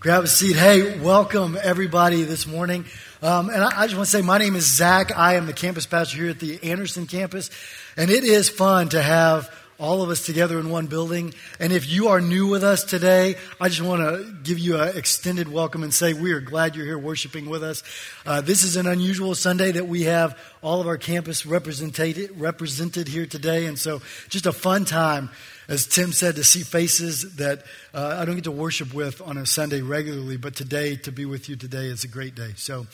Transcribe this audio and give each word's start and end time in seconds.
Grab 0.00 0.24
a 0.24 0.28
seat. 0.28 0.56
Hey, 0.56 0.98
welcome 0.98 1.58
everybody 1.62 2.22
this 2.22 2.46
morning. 2.46 2.86
Um, 3.20 3.50
and 3.50 3.62
I, 3.62 3.82
I, 3.82 3.86
just 3.86 3.96
want 3.96 4.06
to 4.06 4.10
say, 4.10 4.22
my 4.22 4.38
name 4.38 4.56
is 4.56 4.64
Zack. 4.64 5.14
I 5.14 5.34
am 5.34 5.44
the 5.44 5.52
campus 5.52 5.84
pastor 5.84 6.16
here 6.16 6.30
at 6.30 6.40
the 6.40 6.58
Anderson 6.62 7.06
campus. 7.06 7.50
And 7.98 8.08
it 8.10 8.24
is 8.24 8.48
fun 8.48 8.88
to 8.88 9.02
have 9.02 9.54
all 9.78 10.02
of 10.02 10.08
us 10.08 10.24
together 10.24 10.58
in 10.58 10.70
one 10.70 10.86
building. 10.86 11.34
And 11.58 11.70
if 11.70 11.86
you 11.86 12.08
are 12.08 12.20
new 12.22 12.46
with 12.46 12.64
us 12.64 12.82
today, 12.82 13.36
I 13.60 13.68
just 13.68 13.82
want 13.82 14.00
to 14.00 14.32
give 14.42 14.58
you 14.58 14.80
an 14.80 14.96
extended 14.96 15.52
welcome 15.52 15.82
and 15.82 15.92
say 15.92 16.14
we 16.14 16.32
are 16.32 16.40
glad 16.40 16.76
you're 16.76 16.86
here 16.86 16.98
worshiping 16.98 17.50
with 17.50 17.62
us. 17.62 17.82
Uh, 18.24 18.40
this 18.40 18.64
is 18.64 18.76
an 18.76 18.86
unusual 18.86 19.34
Sunday 19.34 19.72
that 19.72 19.86
we 19.86 20.04
have 20.04 20.38
all 20.62 20.80
of 20.80 20.86
our 20.86 20.96
campus 20.96 21.44
represented, 21.44 22.30
represented 22.38 23.06
here 23.06 23.26
today. 23.26 23.66
And 23.66 23.78
so 23.78 24.00
just 24.30 24.46
a 24.46 24.52
fun 24.52 24.86
time 24.86 25.28
as 25.70 25.86
Tim 25.86 26.12
said, 26.12 26.34
to 26.34 26.42
see 26.42 26.64
faces 26.64 27.36
that 27.36 27.62
uh, 27.94 28.16
I 28.20 28.24
don't 28.24 28.34
get 28.34 28.44
to 28.44 28.50
worship 28.50 28.92
with 28.92 29.22
on 29.22 29.38
a 29.38 29.46
Sunday 29.46 29.82
regularly, 29.82 30.36
but 30.36 30.56
today, 30.56 30.96
to 30.96 31.12
be 31.12 31.24
with 31.24 31.48
you 31.48 31.54
today 31.54 31.86
is 31.86 32.02
a 32.02 32.08
great 32.08 32.34
day. 32.34 32.54
So 32.56 32.88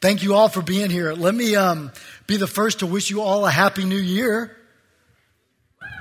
thank 0.00 0.22
you 0.22 0.32
all 0.32 0.48
for 0.48 0.62
being 0.62 0.88
here. 0.88 1.12
Let 1.12 1.34
me 1.34 1.54
um, 1.54 1.92
be 2.26 2.38
the 2.38 2.46
first 2.46 2.78
to 2.78 2.86
wish 2.86 3.10
you 3.10 3.20
all 3.20 3.44
a 3.44 3.50
happy 3.50 3.84
new 3.84 3.94
year. 3.98 4.56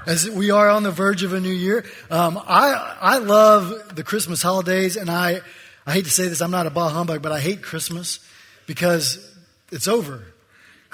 As 0.08 0.30
we 0.30 0.50
are 0.50 0.70
on 0.70 0.84
the 0.84 0.92
verge 0.92 1.24
of 1.24 1.34
a 1.34 1.42
new 1.42 1.52
year, 1.52 1.86
um, 2.10 2.38
I 2.38 2.98
I 3.02 3.18
love 3.18 3.96
the 3.96 4.04
Christmas 4.04 4.42
holidays, 4.42 4.96
and 4.96 5.10
I 5.10 5.42
I 5.86 5.92
hate 5.92 6.06
to 6.06 6.12
say 6.12 6.30
this, 6.30 6.42
I'm 6.42 6.52
not 6.52 6.68
a 6.68 6.70
bah 6.70 6.90
humbug, 6.90 7.22
but 7.22 7.34
I 7.34 7.42
hate 7.42 7.62
Christmas 7.62 8.20
because 8.66 9.20
it's 9.72 9.90
over. 9.90 10.24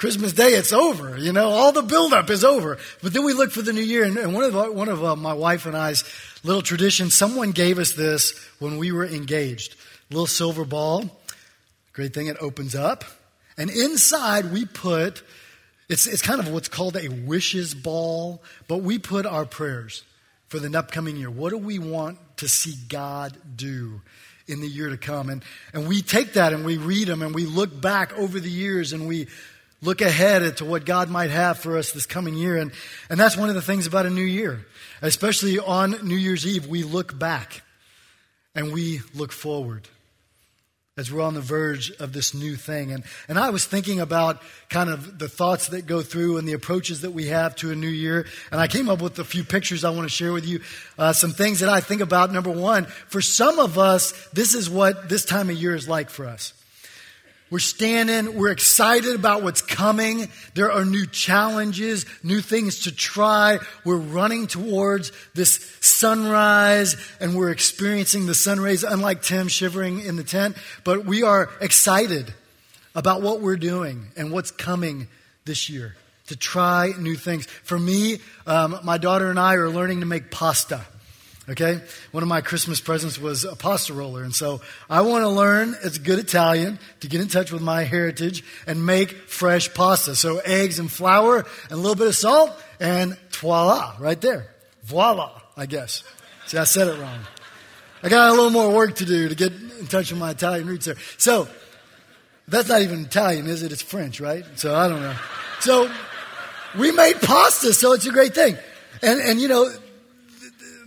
Christmas 0.00 0.32
Day, 0.32 0.54
it's 0.54 0.72
over. 0.72 1.18
You 1.18 1.30
know, 1.30 1.50
all 1.50 1.72
the 1.72 1.82
buildup 1.82 2.30
is 2.30 2.42
over. 2.42 2.78
But 3.02 3.12
then 3.12 3.22
we 3.22 3.34
look 3.34 3.50
for 3.50 3.60
the 3.60 3.74
new 3.74 3.82
year, 3.82 4.02
and, 4.02 4.32
one 4.32 4.44
of 4.44 4.74
one 4.74 4.88
of 4.88 5.04
uh, 5.04 5.14
my 5.14 5.34
wife 5.34 5.66
and 5.66 5.76
I's 5.76 6.04
little 6.42 6.62
traditions. 6.62 7.12
Someone 7.12 7.50
gave 7.50 7.78
us 7.78 7.92
this 7.92 8.32
when 8.60 8.78
we 8.78 8.92
were 8.92 9.04
engaged. 9.04 9.76
Little 10.08 10.26
silver 10.26 10.64
ball. 10.64 11.04
Great 11.92 12.14
thing. 12.14 12.28
It 12.28 12.38
opens 12.40 12.74
up, 12.74 13.04
and 13.58 13.68
inside 13.68 14.50
we 14.52 14.64
put. 14.64 15.22
It's 15.90 16.06
it's 16.06 16.22
kind 16.22 16.40
of 16.40 16.50
what's 16.50 16.68
called 16.68 16.96
a 16.96 17.08
wishes 17.10 17.74
ball, 17.74 18.42
but 18.68 18.78
we 18.78 18.98
put 18.98 19.26
our 19.26 19.44
prayers 19.44 20.02
for 20.48 20.58
the 20.58 20.78
upcoming 20.78 21.16
year. 21.16 21.30
What 21.30 21.50
do 21.50 21.58
we 21.58 21.78
want 21.78 22.16
to 22.38 22.48
see 22.48 22.74
God 22.88 23.36
do? 23.54 24.00
in 24.48 24.60
the 24.60 24.66
year 24.66 24.88
to 24.88 24.96
come. 24.96 25.30
And, 25.30 25.44
and 25.72 25.86
we 25.86 26.02
take 26.02 26.32
that 26.32 26.52
and 26.52 26.64
we 26.64 26.76
read 26.76 27.06
them 27.06 27.22
and 27.22 27.32
we 27.32 27.46
look 27.46 27.80
back 27.80 28.12
over 28.18 28.40
the 28.40 28.50
years 28.50 28.92
and 28.92 29.06
we 29.06 29.28
look 29.82 30.00
ahead 30.00 30.56
to 30.58 30.64
what 30.64 30.84
God 30.84 31.08
might 31.08 31.30
have 31.30 31.58
for 31.58 31.76
us 31.78 31.92
this 31.92 32.06
coming 32.06 32.34
year. 32.34 32.56
And, 32.56 32.72
and 33.08 33.18
that's 33.18 33.36
one 33.36 33.48
of 33.48 33.54
the 33.54 33.62
things 33.62 33.86
about 33.86 34.06
a 34.06 34.10
new 34.10 34.22
year. 34.22 34.66
Especially 35.02 35.58
on 35.58 36.06
New 36.06 36.16
Year's 36.16 36.46
Eve, 36.46 36.66
we 36.66 36.82
look 36.82 37.18
back 37.18 37.62
and 38.54 38.72
we 38.72 39.00
look 39.14 39.32
forward 39.32 39.88
as 40.96 41.10
we're 41.10 41.22
on 41.22 41.32
the 41.32 41.40
verge 41.40 41.90
of 41.92 42.12
this 42.12 42.34
new 42.34 42.56
thing. 42.56 42.92
And, 42.92 43.04
and 43.26 43.38
I 43.38 43.48
was 43.48 43.64
thinking 43.64 44.00
about 44.00 44.42
kind 44.68 44.90
of 44.90 45.18
the 45.18 45.28
thoughts 45.30 45.68
that 45.68 45.86
go 45.86 46.02
through 46.02 46.36
and 46.36 46.46
the 46.46 46.52
approaches 46.52 47.00
that 47.00 47.12
we 47.12 47.28
have 47.28 47.56
to 47.56 47.70
a 47.70 47.74
new 47.74 47.88
year. 47.88 48.26
And 48.52 48.60
I 48.60 48.66
came 48.66 48.90
up 48.90 49.00
with 49.00 49.18
a 49.18 49.24
few 49.24 49.42
pictures 49.42 49.82
I 49.82 49.90
want 49.90 50.02
to 50.02 50.14
share 50.14 50.32
with 50.32 50.46
you. 50.46 50.60
Uh, 50.98 51.14
some 51.14 51.30
things 51.30 51.60
that 51.60 51.70
I 51.70 51.80
think 51.80 52.02
about. 52.02 52.32
Number 52.32 52.50
one, 52.50 52.84
for 52.84 53.22
some 53.22 53.58
of 53.58 53.78
us, 53.78 54.12
this 54.34 54.54
is 54.54 54.68
what 54.68 55.08
this 55.08 55.24
time 55.24 55.48
of 55.48 55.56
year 55.56 55.74
is 55.74 55.88
like 55.88 56.10
for 56.10 56.26
us. 56.26 56.52
We're 57.50 57.58
standing, 57.58 58.36
we're 58.36 58.52
excited 58.52 59.16
about 59.16 59.42
what's 59.42 59.60
coming. 59.60 60.28
There 60.54 60.70
are 60.70 60.84
new 60.84 61.04
challenges, 61.04 62.06
new 62.22 62.40
things 62.40 62.84
to 62.84 62.94
try. 62.94 63.58
We're 63.84 63.96
running 63.96 64.46
towards 64.46 65.10
this 65.34 65.76
sunrise 65.80 66.96
and 67.20 67.34
we're 67.34 67.50
experiencing 67.50 68.26
the 68.26 68.36
sun 68.36 68.60
rays, 68.60 68.84
unlike 68.84 69.22
Tim 69.22 69.48
shivering 69.48 70.00
in 70.00 70.14
the 70.14 70.22
tent. 70.22 70.56
But 70.84 71.06
we 71.06 71.24
are 71.24 71.50
excited 71.60 72.32
about 72.94 73.20
what 73.20 73.40
we're 73.40 73.56
doing 73.56 74.06
and 74.16 74.30
what's 74.30 74.52
coming 74.52 75.08
this 75.44 75.68
year 75.68 75.96
to 76.28 76.36
try 76.36 76.92
new 76.96 77.16
things. 77.16 77.46
For 77.46 77.78
me, 77.78 78.18
um, 78.46 78.78
my 78.84 78.98
daughter 78.98 79.28
and 79.28 79.40
I 79.40 79.54
are 79.54 79.68
learning 79.68 80.00
to 80.00 80.06
make 80.06 80.30
pasta. 80.30 80.84
Okay? 81.50 81.80
One 82.12 82.22
of 82.22 82.28
my 82.28 82.40
Christmas 82.40 82.80
presents 82.80 83.18
was 83.18 83.44
a 83.44 83.56
pasta 83.56 83.92
roller. 83.92 84.22
And 84.22 84.34
so 84.34 84.60
I 84.88 85.00
want 85.00 85.24
to 85.24 85.28
learn 85.28 85.74
as 85.82 85.98
good 85.98 86.20
Italian 86.20 86.78
to 87.00 87.08
get 87.08 87.20
in 87.20 87.26
touch 87.26 87.50
with 87.50 87.60
my 87.60 87.82
heritage 87.82 88.44
and 88.66 88.86
make 88.86 89.10
fresh 89.28 89.72
pasta. 89.74 90.14
So 90.14 90.38
eggs 90.38 90.78
and 90.78 90.90
flour 90.90 91.38
and 91.38 91.72
a 91.72 91.76
little 91.76 91.96
bit 91.96 92.06
of 92.06 92.14
salt 92.14 92.50
and 92.78 93.18
voila, 93.32 93.96
right 93.98 94.20
there. 94.20 94.54
Voila, 94.84 95.40
I 95.56 95.66
guess. 95.66 96.04
See, 96.46 96.56
I 96.56 96.64
said 96.64 96.88
it 96.88 97.00
wrong. 97.00 97.18
I 98.02 98.08
got 98.08 98.30
a 98.30 98.32
little 98.32 98.50
more 98.50 98.72
work 98.74 98.96
to 98.96 99.04
do 99.04 99.28
to 99.28 99.34
get 99.34 99.52
in 99.52 99.86
touch 99.88 100.10
with 100.10 100.20
my 100.20 100.30
Italian 100.30 100.66
roots 100.66 100.86
there. 100.86 100.96
So 101.18 101.48
that's 102.46 102.68
not 102.68 102.80
even 102.82 103.04
Italian, 103.04 103.46
is 103.46 103.62
it? 103.62 103.72
It's 103.72 103.82
French, 103.82 104.20
right? 104.20 104.44
So 104.54 104.74
I 104.74 104.88
don't 104.88 105.02
know. 105.02 105.16
So 105.58 105.90
we 106.78 106.92
made 106.92 107.20
pasta, 107.20 107.74
so 107.74 107.92
it's 107.92 108.06
a 108.06 108.12
great 108.12 108.34
thing. 108.34 108.56
And, 109.02 109.20
and 109.20 109.40
you 109.40 109.48
know, 109.48 109.70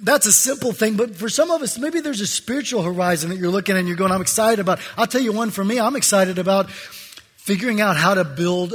that's 0.03 0.25
a 0.25 0.33
simple 0.33 0.73
thing, 0.73 0.97
but 0.97 1.15
for 1.15 1.29
some 1.29 1.49
of 1.49 1.61
us, 1.61 1.77
maybe 1.79 2.01
there's 2.01 2.21
a 2.21 2.27
spiritual 2.27 2.83
horizon 2.83 3.29
that 3.29 3.37
you're 3.37 3.49
looking 3.49 3.75
at 3.75 3.79
and 3.79 3.87
you're 3.87 3.97
going, 3.97 4.11
I'm 4.11 4.21
excited 4.21 4.59
about. 4.59 4.79
I'll 4.97 5.07
tell 5.07 5.21
you 5.21 5.31
one 5.31 5.49
for 5.49 5.63
me, 5.63 5.79
I'm 5.79 5.95
excited 5.95 6.37
about 6.37 6.69
figuring 6.69 7.79
out 7.79 7.95
how 7.95 8.13
to 8.13 8.25
build 8.25 8.73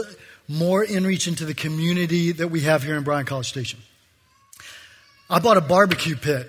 more 0.48 0.84
inreach 0.84 1.28
into 1.28 1.44
the 1.44 1.52
community 1.52 2.32
that 2.32 2.48
we 2.48 2.62
have 2.62 2.82
here 2.82 2.96
in 2.96 3.04
Bryan 3.04 3.26
College 3.26 3.48
Station. 3.48 3.78
I 5.28 5.38
bought 5.38 5.58
a 5.58 5.62
barbecue 5.62 6.16
pit. 6.16 6.48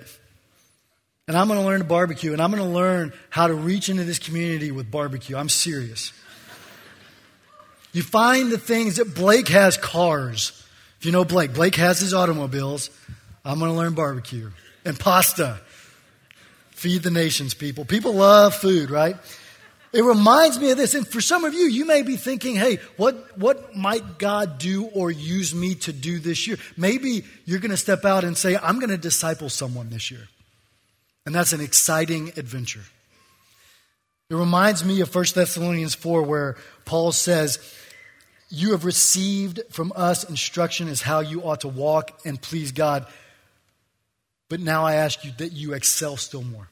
And 1.28 1.38
I'm 1.38 1.46
going 1.46 1.60
to 1.60 1.66
learn 1.66 1.78
to 1.78 1.84
barbecue, 1.84 2.32
and 2.32 2.42
I'm 2.42 2.50
going 2.50 2.60
to 2.60 2.68
learn 2.68 3.12
how 3.28 3.46
to 3.46 3.54
reach 3.54 3.88
into 3.88 4.02
this 4.02 4.18
community 4.18 4.72
with 4.72 4.90
barbecue. 4.90 5.36
I'm 5.36 5.48
serious. 5.48 6.12
You 7.92 8.02
find 8.02 8.50
the 8.50 8.58
things 8.58 8.96
that 8.96 9.14
Blake 9.14 9.46
has 9.46 9.76
cars. 9.76 10.66
If 10.98 11.06
you 11.06 11.12
know 11.12 11.24
Blake, 11.24 11.54
Blake 11.54 11.76
has 11.76 12.00
his 12.00 12.12
automobiles. 12.14 12.90
I'm 13.44 13.60
going 13.60 13.70
to 13.70 13.76
learn 13.76 13.94
barbecue 13.94 14.50
and 14.84 14.98
pasta. 14.98 15.60
Feed 16.70 17.02
the 17.02 17.10
nations, 17.10 17.54
people. 17.54 17.84
People 17.84 18.14
love 18.14 18.54
food, 18.54 18.90
right? 18.90 19.16
It 19.92 20.02
reminds 20.02 20.58
me 20.58 20.70
of 20.70 20.76
this. 20.76 20.94
And 20.94 21.06
for 21.06 21.20
some 21.20 21.44
of 21.44 21.52
you, 21.52 21.64
you 21.64 21.84
may 21.84 22.02
be 22.02 22.16
thinking, 22.16 22.54
hey, 22.54 22.78
what, 22.96 23.36
what 23.36 23.76
might 23.76 24.18
God 24.18 24.58
do 24.58 24.84
or 24.84 25.10
use 25.10 25.54
me 25.54 25.74
to 25.76 25.92
do 25.92 26.20
this 26.20 26.46
year? 26.46 26.58
Maybe 26.76 27.24
you're 27.44 27.58
going 27.58 27.72
to 27.72 27.76
step 27.76 28.04
out 28.04 28.22
and 28.22 28.38
say, 28.38 28.56
I'm 28.56 28.78
going 28.78 28.90
to 28.90 28.98
disciple 28.98 29.48
someone 29.48 29.90
this 29.90 30.10
year. 30.10 30.28
And 31.26 31.34
that's 31.34 31.52
an 31.52 31.60
exciting 31.60 32.28
adventure. 32.36 32.84
It 34.30 34.36
reminds 34.36 34.84
me 34.84 35.00
of 35.00 35.12
1 35.12 35.24
Thessalonians 35.34 35.96
4, 35.96 36.22
where 36.22 36.56
Paul 36.84 37.10
says, 37.10 37.58
You 38.48 38.70
have 38.70 38.84
received 38.84 39.60
from 39.70 39.92
us 39.96 40.22
instruction 40.22 40.86
as 40.86 41.02
how 41.02 41.18
you 41.18 41.42
ought 41.42 41.62
to 41.62 41.68
walk 41.68 42.20
and 42.24 42.40
please 42.40 42.70
God. 42.70 43.06
But 44.50 44.60
now 44.60 44.84
I 44.84 44.96
ask 44.96 45.24
you 45.24 45.30
that 45.38 45.52
you 45.52 45.72
excel 45.72 46.18
still 46.18 46.42
more. 46.42 46.68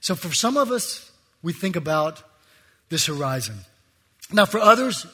So 0.00 0.14
for 0.14 0.32
some 0.32 0.56
of 0.56 0.70
us, 0.70 1.10
we 1.42 1.52
think 1.52 1.76
about 1.76 2.22
this 2.88 3.06
horizon. 3.06 3.56
Now, 4.32 4.46
for 4.46 4.60
others, 4.60 5.04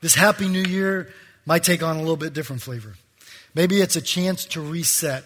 this 0.00 0.14
happy 0.14 0.48
new 0.48 0.62
year 0.62 1.12
might 1.46 1.64
take 1.64 1.82
on 1.82 1.96
a 1.96 1.98
little 1.98 2.16
bit 2.16 2.32
different 2.32 2.62
flavor. 2.62 2.94
Maybe 3.54 3.80
it's 3.80 3.96
a 3.96 4.00
chance 4.00 4.44
to 4.46 4.60
reset. 4.60 5.24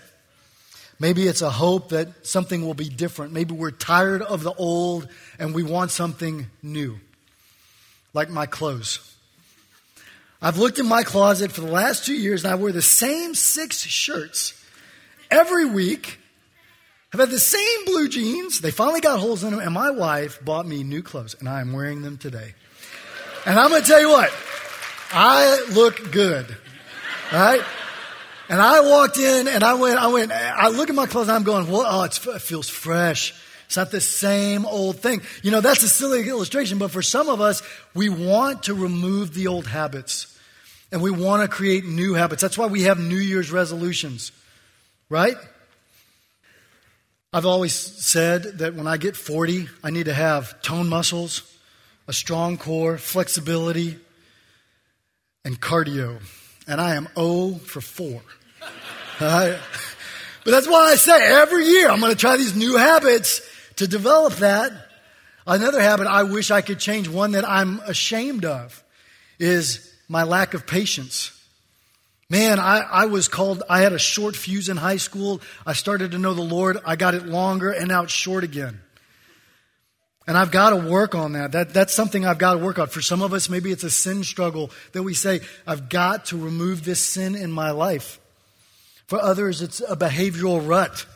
Maybe 0.99 1.28
it's 1.28 1.43
a 1.43 1.51
hope 1.51 1.91
that 1.91 2.27
something 2.27 2.65
will 2.65 2.75
be 2.75 2.89
different. 2.89 3.33
Maybe 3.34 3.55
we're 3.55 3.71
tired 3.71 4.23
of 4.23 4.43
the 4.43 4.55
old 4.55 5.07
and 5.39 5.55
we 5.55 5.62
want 5.62 5.91
something 5.91 6.47
new, 6.62 6.99
like 8.15 8.31
my 8.31 8.47
clothes. 8.47 9.15
I've 10.41 10.57
looked 10.57 10.78
in 10.78 10.87
my 10.87 11.03
closet 11.03 11.53
for 11.53 11.61
the 11.61 11.71
last 11.71 12.07
two 12.07 12.15
years 12.15 12.45
and 12.45 12.53
I 12.53 12.57
wear 12.57 12.73
the 12.73 12.81
same 12.81 13.34
six 13.34 13.78
shirts 13.81 14.58
every 15.31 15.66
week. 15.66 16.19
I've 17.12 17.21
had 17.21 17.31
the 17.31 17.41
same 17.41 17.84
blue 17.87 18.09
jeans. 18.09 18.61
They 18.61 18.71
finally 18.71 19.01
got 19.01 19.19
holes 19.19 19.42
in 19.42 19.53
them, 19.53 19.60
and 19.60 19.72
my 19.72 19.91
wife 19.91 20.45
bought 20.45 20.66
me 20.66 20.84
new 20.84 21.03
clothes, 21.03 21.34
and 21.39 21.48
I 21.48 21.60
am 21.63 21.72
wearing 21.72 22.03
them 22.03 22.19
today. 22.19 22.54
And 23.47 23.59
I'm 23.59 23.71
going 23.71 23.83
to 23.83 23.89
tell 23.89 24.01
you 24.01 24.10
what, 24.10 24.30
I 25.10 25.66
look 25.72 26.13
good. 26.13 26.54
All 27.33 27.39
right? 27.39 27.63
And 28.48 28.60
I 28.60 28.80
walked 28.80 29.19
in 29.19 29.47
and 29.47 29.63
I 29.63 29.75
went, 29.75 29.98
I 29.98 30.07
went, 30.07 30.33
I 30.33 30.69
look 30.69 30.89
at 30.89 30.95
my 30.95 31.07
clothes 31.07 31.28
and 31.28 31.36
I'm 31.36 31.42
going, 31.42 31.71
well, 31.71 31.84
oh, 31.86 32.04
it 32.04 32.15
feels 32.15 32.69
fresh. 32.69 33.34
It's 33.66 33.77
not 33.77 33.91
the 33.91 34.01
same 34.01 34.65
old 34.65 35.01
thing. 35.01 35.21
You 35.42 35.51
know, 35.51 35.60
that's 35.60 35.83
a 35.83 35.89
silly 35.89 36.27
illustration, 36.27 36.78
but 36.78 36.91
for 36.91 37.03
some 37.03 37.28
of 37.28 37.42
us, 37.42 37.63
we 37.95 38.09
want 38.09 38.65
to 38.65 38.75
remove 38.75 39.34
the 39.34 39.48
old 39.48 39.66
habits 39.66 40.39
and 40.91 41.03
we 41.03 41.10
want 41.10 41.42
to 41.42 41.48
create 41.54 41.84
new 41.84 42.15
habits. 42.15 42.41
That's 42.41 42.57
why 42.57 42.66
we 42.66 42.84
have 42.84 42.98
New 42.98 43.19
Year's 43.19 43.53
resolutions. 43.53 44.33
Right? 45.09 45.37
I've 47.33 47.47
always 47.47 47.75
said 47.75 48.59
that 48.59 48.75
when 48.75 48.87
I 48.87 48.97
get 48.97 49.16
40, 49.16 49.69
I 49.84 49.91
need 49.91 50.07
to 50.07 50.15
have 50.15 50.60
tone 50.63 50.89
muscles, 50.89 51.43
a 52.07 52.13
strong 52.13 52.57
core, 52.57 52.97
flexibility, 52.99 53.99
and 55.45 55.60
cardio. 55.60 56.21
And 56.66 56.81
I 56.81 56.95
am 56.95 57.09
O 57.16 57.55
for 57.55 57.81
4. 57.81 58.22
Right? 59.21 59.59
But 60.45 60.53
that's 60.53 60.69
why 60.69 60.93
I 60.93 60.95
say 60.95 61.41
every 61.41 61.66
year 61.66 61.91
I'm 61.91 61.99
going 61.99 62.13
to 62.13 62.19
try 62.19 62.37
these 62.37 62.54
new 62.54 62.77
habits 62.77 63.43
to 63.77 63.87
develop 63.87 64.34
that, 64.37 64.72
another 65.47 65.81
habit 65.81 66.07
I 66.07 66.22
wish 66.22 66.51
I 66.51 66.63
could 66.63 66.78
change, 66.78 67.09
one 67.09 67.33
that 67.33 67.47
I'm 67.47 67.81
ashamed 67.81 68.45
of, 68.45 68.83
is 69.39 69.93
my 70.09 70.22
lack 70.22 70.54
of 70.54 70.66
patience. 70.66 71.38
Man, 72.30 72.59
I, 72.59 72.80
I 72.80 73.07
was 73.07 73.27
called, 73.27 73.63
I 73.71 73.80
had 73.80 73.95
a 73.95 73.98
short 73.98 74.36
fuse 74.36 74.69
in 74.69 74.77
high 74.77 74.98
school. 74.98 75.41
I 75.65 75.72
started 75.72 76.10
to 76.10 76.19
know 76.19 76.34
the 76.34 76.42
Lord. 76.42 76.77
I 76.84 76.95
got 76.97 77.15
it 77.15 77.25
longer 77.27 77.71
and 77.71 77.89
now 77.89 78.03
it's 78.03 78.13
short 78.13 78.45
again. 78.45 78.80
And 80.27 80.36
I've 80.36 80.51
got 80.51 80.71
to 80.71 80.77
work 80.77 81.15
on 81.15 81.33
that. 81.33 81.53
that. 81.53 81.72
That's 81.72 81.95
something 81.95 82.27
I've 82.27 82.36
got 82.36 82.53
to 82.53 82.59
work 82.59 82.78
on. 82.78 82.89
For 82.89 83.01
some 83.01 83.22
of 83.22 83.33
us, 83.33 83.48
maybe 83.48 83.72
it's 83.72 83.83
a 83.83 83.89
sin 83.89 84.25
struggle 84.25 84.71
that 84.92 85.03
we 85.03 85.15
say, 85.15 85.41
I've 85.66 85.89
got 85.89 86.27
to 86.27 86.36
remove 86.36 86.84
this 86.84 87.01
sin 87.01 87.34
in 87.34 87.51
my 87.51 87.71
life. 87.71 88.21
For 89.07 89.19
others, 89.19 89.63
it's 89.63 89.80
a 89.80 89.97
behavioral 89.97 90.69
rut. 90.69 91.07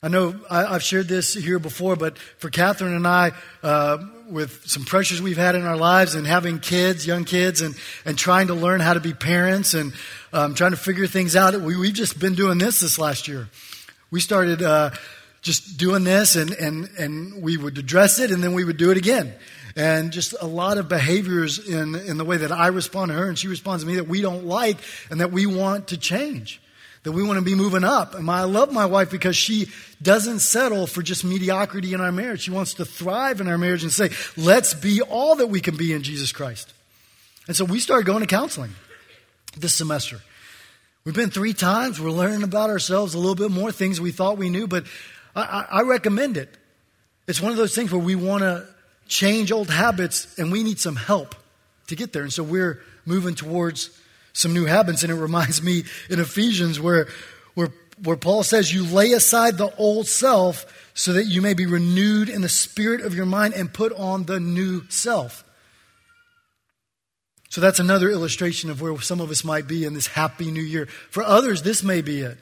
I 0.00 0.06
know 0.06 0.38
I, 0.48 0.74
have 0.74 0.82
shared 0.84 1.08
this 1.08 1.34
here 1.34 1.58
before, 1.58 1.96
but 1.96 2.18
for 2.18 2.50
Catherine 2.50 2.94
and 2.94 3.04
I, 3.04 3.32
uh, 3.64 3.98
with 4.30 4.62
some 4.64 4.84
pressures 4.84 5.20
we've 5.20 5.36
had 5.36 5.56
in 5.56 5.64
our 5.64 5.76
lives 5.76 6.14
and 6.14 6.24
having 6.24 6.60
kids, 6.60 7.04
young 7.04 7.24
kids, 7.24 7.62
and, 7.62 7.74
and 8.04 8.16
trying 8.16 8.46
to 8.46 8.54
learn 8.54 8.78
how 8.78 8.94
to 8.94 9.00
be 9.00 9.12
parents 9.12 9.74
and 9.74 9.92
um, 10.32 10.54
trying 10.54 10.70
to 10.70 10.76
figure 10.76 11.08
things 11.08 11.34
out, 11.34 11.60
we, 11.60 11.76
we've 11.76 11.94
just 11.94 12.20
been 12.20 12.36
doing 12.36 12.58
this 12.58 12.78
this 12.78 12.96
last 12.96 13.26
year. 13.26 13.48
We 14.12 14.20
started 14.20 14.62
uh, 14.62 14.90
just 15.42 15.78
doing 15.78 16.04
this, 16.04 16.36
and, 16.36 16.52
and, 16.52 16.88
and 16.96 17.42
we 17.42 17.56
would 17.56 17.76
address 17.76 18.20
it, 18.20 18.30
and 18.30 18.40
then 18.40 18.52
we 18.52 18.62
would 18.62 18.76
do 18.76 18.92
it 18.92 18.98
again. 18.98 19.34
And 19.74 20.12
just 20.12 20.32
a 20.40 20.46
lot 20.46 20.78
of 20.78 20.88
behaviors 20.88 21.58
in, 21.58 21.96
in 21.96 22.18
the 22.18 22.24
way 22.24 22.36
that 22.36 22.52
I 22.52 22.68
respond 22.68 23.10
to 23.10 23.16
her 23.16 23.28
and 23.28 23.36
she 23.36 23.48
responds 23.48 23.82
to 23.82 23.88
me 23.88 23.96
that 23.96 24.06
we 24.06 24.22
don't 24.22 24.44
like 24.46 24.78
and 25.10 25.20
that 25.20 25.32
we 25.32 25.46
want 25.46 25.88
to 25.88 25.96
change 25.96 26.60
that 27.08 27.12
we 27.12 27.22
want 27.22 27.38
to 27.38 27.44
be 27.44 27.54
moving 27.54 27.84
up. 27.84 28.14
And 28.14 28.30
I 28.30 28.44
love 28.44 28.70
my 28.70 28.84
wife 28.84 29.10
because 29.10 29.34
she 29.34 29.68
doesn't 30.02 30.40
settle 30.40 30.86
for 30.86 31.00
just 31.00 31.24
mediocrity 31.24 31.94
in 31.94 32.02
our 32.02 32.12
marriage. 32.12 32.42
She 32.42 32.50
wants 32.50 32.74
to 32.74 32.84
thrive 32.84 33.40
in 33.40 33.48
our 33.48 33.56
marriage 33.56 33.82
and 33.82 33.90
say, 33.90 34.10
let's 34.36 34.74
be 34.74 35.00
all 35.00 35.36
that 35.36 35.46
we 35.46 35.60
can 35.60 35.74
be 35.74 35.94
in 35.94 36.02
Jesus 36.02 36.32
Christ. 36.32 36.70
And 37.46 37.56
so 37.56 37.64
we 37.64 37.80
started 37.80 38.04
going 38.04 38.20
to 38.20 38.26
counseling 38.26 38.72
this 39.56 39.72
semester. 39.72 40.20
We've 41.06 41.14
been 41.14 41.30
three 41.30 41.54
times. 41.54 41.98
We're 41.98 42.10
learning 42.10 42.42
about 42.42 42.68
ourselves 42.68 43.14
a 43.14 43.18
little 43.18 43.34
bit 43.34 43.50
more, 43.50 43.72
things 43.72 43.98
we 43.98 44.12
thought 44.12 44.36
we 44.36 44.50
knew, 44.50 44.66
but 44.66 44.84
I, 45.34 45.64
I 45.70 45.82
recommend 45.84 46.36
it. 46.36 46.54
It's 47.26 47.40
one 47.40 47.52
of 47.52 47.56
those 47.56 47.74
things 47.74 47.90
where 47.90 48.04
we 48.04 48.16
want 48.16 48.42
to 48.42 48.66
change 49.06 49.50
old 49.50 49.70
habits 49.70 50.38
and 50.38 50.52
we 50.52 50.62
need 50.62 50.78
some 50.78 50.96
help 50.96 51.34
to 51.86 51.96
get 51.96 52.12
there. 52.12 52.22
And 52.22 52.32
so 52.34 52.42
we're 52.42 52.82
moving 53.06 53.34
towards 53.34 53.98
some 54.38 54.54
new 54.54 54.66
habits. 54.66 55.02
And 55.02 55.10
it 55.10 55.16
reminds 55.16 55.62
me 55.62 55.84
in 56.08 56.20
Ephesians 56.20 56.80
where, 56.80 57.08
where, 57.54 57.70
where 58.02 58.16
Paul 58.16 58.42
says, 58.42 58.72
You 58.72 58.84
lay 58.84 59.12
aside 59.12 59.58
the 59.58 59.74
old 59.76 60.06
self 60.06 60.64
so 60.94 61.12
that 61.12 61.26
you 61.26 61.42
may 61.42 61.54
be 61.54 61.66
renewed 61.66 62.28
in 62.28 62.40
the 62.40 62.48
spirit 62.48 63.00
of 63.00 63.14
your 63.14 63.26
mind 63.26 63.54
and 63.54 63.72
put 63.72 63.92
on 63.92 64.24
the 64.24 64.40
new 64.40 64.88
self. 64.88 65.44
So 67.50 67.60
that's 67.60 67.80
another 67.80 68.10
illustration 68.10 68.70
of 68.70 68.80
where 68.80 68.98
some 69.00 69.20
of 69.20 69.30
us 69.30 69.42
might 69.42 69.66
be 69.66 69.84
in 69.84 69.94
this 69.94 70.06
happy 70.06 70.50
new 70.50 70.62
year. 70.62 70.86
For 71.10 71.22
others, 71.22 71.62
this 71.62 71.82
may 71.82 72.02
be 72.02 72.20
it. 72.20 72.38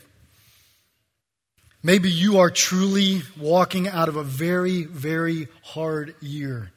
Maybe 1.83 2.11
you 2.11 2.39
are 2.39 2.51
truly 2.51 3.23
walking 3.39 3.87
out 3.87 4.09
of 4.09 4.17
a 4.17 4.25
very, 4.25 4.85
very 4.85 5.47
hard 5.63 6.17
year 6.21 6.73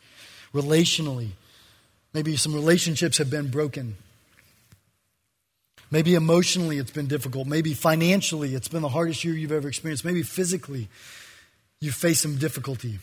relationally. 0.54 1.32
Maybe 2.14 2.38
some 2.38 2.54
relationships 2.54 3.18
have 3.18 3.30
been 3.30 3.50
broken. 3.50 3.98
Maybe 5.92 6.16
emotionally 6.16 6.78
it's 6.78 6.92
been 6.92 7.08
difficult. 7.08 7.48
Maybe 7.48 7.74
financially 7.74 8.54
it's 8.54 8.68
been 8.68 8.82
the 8.82 8.90
hardest 8.90 9.24
year 9.24 9.34
you've 9.34 9.52
ever 9.52 9.68
experienced. 9.68 10.06
Maybe 10.06 10.22
physically 10.22 10.88
you 11.82 11.92
face 11.92 12.22
some 12.22 12.38
difficulty. 12.38 13.00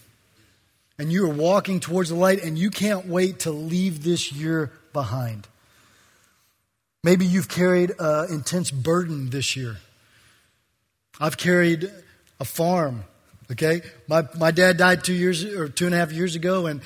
And 0.98 1.12
you 1.12 1.24
are 1.26 1.34
walking 1.34 1.80
towards 1.80 2.10
the 2.10 2.14
light 2.14 2.42
and 2.42 2.56
you 2.56 2.70
can't 2.70 3.06
wait 3.06 3.40
to 3.40 3.50
leave 3.50 4.02
this 4.02 4.32
year 4.32 4.72
behind. 4.92 5.46
Maybe 7.02 7.26
you've 7.26 7.48
carried 7.48 7.92
an 7.98 8.32
intense 8.32 8.70
burden 8.70 9.30
this 9.30 9.56
year. 9.56 9.76
I've 11.20 11.36
carried 11.36 11.90
a 12.40 12.44
farm, 12.44 13.04
okay? 13.52 13.82
My, 14.08 14.24
my 14.36 14.50
dad 14.50 14.76
died 14.76 15.04
two 15.04 15.14
years 15.14 15.44
or 15.44 15.68
two 15.68 15.86
and 15.86 15.94
a 15.94 15.98
half 15.98 16.12
years 16.12 16.34
ago, 16.34 16.66
and 16.66 16.80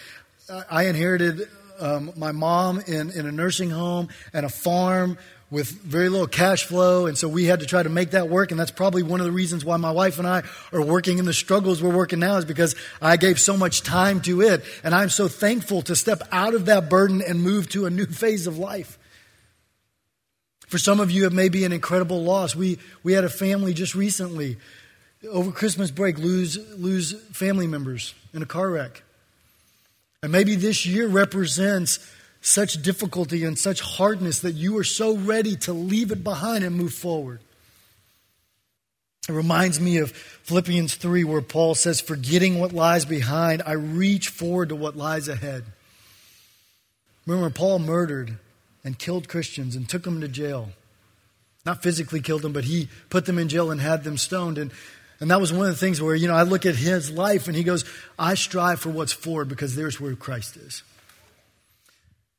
I 0.71 0.85
inherited 0.85 1.49
um, 1.81 2.13
my 2.17 2.33
mom 2.33 2.81
in, 2.81 3.11
in 3.11 3.27
a 3.27 3.33
nursing 3.33 3.71
home 3.71 4.09
and 4.33 4.45
a 4.45 4.49
farm 4.49 5.19
with 5.51 5.69
very 5.69 6.09
little 6.09 6.29
cash 6.29 6.65
flow. 6.65 7.07
And 7.07 7.19
so 7.19 7.29
we 7.29 7.45
had 7.45 7.61
to 7.61 7.67
try 7.67 7.83
to 7.83 7.89
make 7.89 8.13
that 8.13 8.29
work. 8.29 8.51
And 8.51 8.61
that's 8.61 8.71
probably 8.71 9.03
one 9.03 9.21
of 9.21 9.27
the 9.27 9.33
reasons 9.33 9.65
why 9.65 9.77
my 9.77 9.91
wife 9.91 10.19
and 10.19 10.27
I 10.27 10.43
are 10.73 10.83
working 10.83 11.19
in 11.19 11.25
the 11.25 11.33
struggles 11.33 11.83
we're 11.83 11.95
working 11.95 12.21
now 12.21 12.37
is 12.37 12.45
because 12.45 12.77
I 13.03 13.17
gave 13.17 13.41
so 13.41 13.57
much 13.57 13.83
time 13.83 14.21
to 14.23 14.43
it. 14.43 14.65
And 14.85 14.95
I'm 14.95 15.11
so 15.11 15.27
thankful 15.27 15.83
to 15.83 15.97
step 15.97 16.23
out 16.31 16.55
of 16.55 16.67
that 16.67 16.89
burden 16.89 17.21
and 17.27 17.43
move 17.43 17.69
to 17.71 17.87
a 17.87 17.91
new 17.91 18.07
phase 18.07 18.47
of 18.47 18.59
life. 18.59 18.99
For 20.69 20.79
some 20.79 21.01
of 21.01 21.11
you, 21.11 21.27
it 21.27 21.33
may 21.33 21.49
be 21.49 21.65
an 21.65 21.73
incredible 21.73 22.23
loss. 22.23 22.55
We, 22.55 22.79
we 23.03 23.15
had 23.15 23.25
a 23.25 23.29
family 23.29 23.75
just 23.75 23.97
recently 23.97 24.57
over 25.29 25.51
Christmas 25.51 25.91
break 25.91 26.17
lose, 26.17 26.59
lose 26.79 27.13
family 27.33 27.67
members 27.67 28.15
in 28.33 28.43
a 28.43 28.47
car 28.47 28.71
wreck. 28.71 29.03
And 30.23 30.31
maybe 30.31 30.55
this 30.55 30.87
year 30.87 31.09
represents 31.09 31.99
such 32.41 32.83
difficulty 32.83 33.45
and 33.45 33.59
such 33.59 33.81
hardness 33.81 34.41
that 34.41 34.53
you 34.53 34.79
are 34.79 34.85
so 34.85 35.17
ready 35.17 35.57
to 35.57 35.73
leave 35.73 36.11
it 36.11 36.25
behind 36.25 36.65
and 36.65 36.77
move 36.77 36.95
forward. 36.95 37.41
It 39.29 39.33
reminds 39.33 39.79
me 39.79 39.99
of 39.99 40.13
Philippians 40.13 40.95
3, 40.95 41.25
where 41.25 41.43
Paul 41.43 41.75
says, 41.75 42.01
Forgetting 42.01 42.59
what 42.59 42.73
lies 42.73 43.05
behind, 43.05 43.63
I 43.65 43.73
reach 43.73 44.29
forward 44.29 44.71
to 44.71 44.77
what 44.77 44.97
lies 44.97 45.29
ahead. 45.29 45.65
Remember, 47.27 47.51
Paul 47.51 47.79
murdered 47.79 48.39
and 48.83 48.99
killed 48.99 49.29
Christians 49.29 49.77
and 49.77 49.89
took 49.89 50.05
them 50.05 50.21
to 50.23 50.29
jail. 50.29 50.71
Not 51.67 51.83
physically 51.83 52.21
killed 52.21 52.43
them, 52.43 52.53
but 52.53 52.65
he 52.65 52.89
put 53.11 53.27
them 53.27 53.39
in 53.39 53.49
jail 53.49 53.71
and 53.71 53.81
had 53.81 54.03
them 54.03 54.17
stoned. 54.17 54.57
And, 54.57 54.71
and 55.21 55.31
that 55.31 55.41
was 55.41 55.53
one 55.53 55.67
of 55.67 55.73
the 55.73 55.77
things 55.77 56.01
where, 56.01 56.15
you 56.15 56.27
know, 56.27 56.35
I 56.35 56.43
look 56.43 56.65
at 56.65 56.75
his 56.75 57.11
life 57.11 57.47
and 57.47 57.55
he 57.55 57.63
goes, 57.63 57.85
I 58.19 58.35
strive 58.35 58.81
for 58.81 58.89
what's 58.89 59.13
forward 59.13 59.49
because 59.49 59.77
there's 59.77 60.01
where 60.01 60.17
Christ 60.17 60.57
is. 60.57 60.83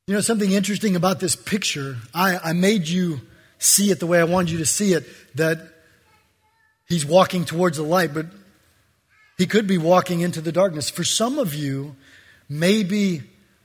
You 0.08 0.14
know, 0.14 0.20
something 0.20 0.50
interesting 0.50 0.96
about 0.96 1.20
this 1.20 1.36
picture, 1.36 1.96
I, 2.12 2.36
I 2.36 2.52
made 2.54 2.88
you 2.88 3.20
see 3.60 3.92
it 3.92 4.00
the 4.00 4.06
way 4.06 4.18
I 4.18 4.24
wanted 4.24 4.50
you 4.50 4.58
to 4.58 4.66
see 4.66 4.94
it, 4.94 5.04
that 5.36 5.60
he's 6.88 7.06
walking 7.06 7.44
towards 7.44 7.76
the 7.76 7.84
light, 7.84 8.12
but 8.12 8.26
he 9.38 9.46
could 9.46 9.68
be 9.68 9.78
walking 9.78 10.18
into 10.18 10.40
the 10.40 10.50
darkness. 10.50 10.90
For 10.90 11.04
some 11.04 11.38
of 11.38 11.54
you, 11.54 11.94
maybe 12.48 13.22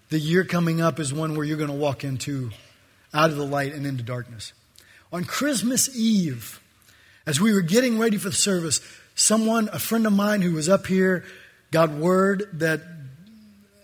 the 0.09 0.19
year 0.19 0.43
coming 0.43 0.79
up 0.79 1.00
is 1.00 1.12
one 1.12 1.35
where 1.35 1.43
you're 1.43 1.57
going 1.57 1.71
to 1.71 1.75
walk 1.75 2.03
into 2.03 2.51
out 3.15 3.31
of 3.31 3.35
the 3.35 3.45
light 3.45 3.73
and 3.73 3.88
into 3.88 4.03
darkness. 4.03 4.53
On 5.12 5.23
Christmas 5.23 5.97
Eve, 5.97 6.62
as 7.25 7.41
we 7.41 7.51
were 7.51 7.62
getting 7.62 7.97
ready 7.97 8.17
for 8.17 8.29
the 8.29 8.35
service, 8.35 8.79
someone, 9.15 9.71
a 9.73 9.79
friend 9.79 10.05
of 10.05 10.13
mine 10.13 10.43
who 10.43 10.51
was 10.51 10.69
up 10.69 10.85
here, 10.85 11.25
got 11.71 11.89
word 11.89 12.47
that 12.53 12.81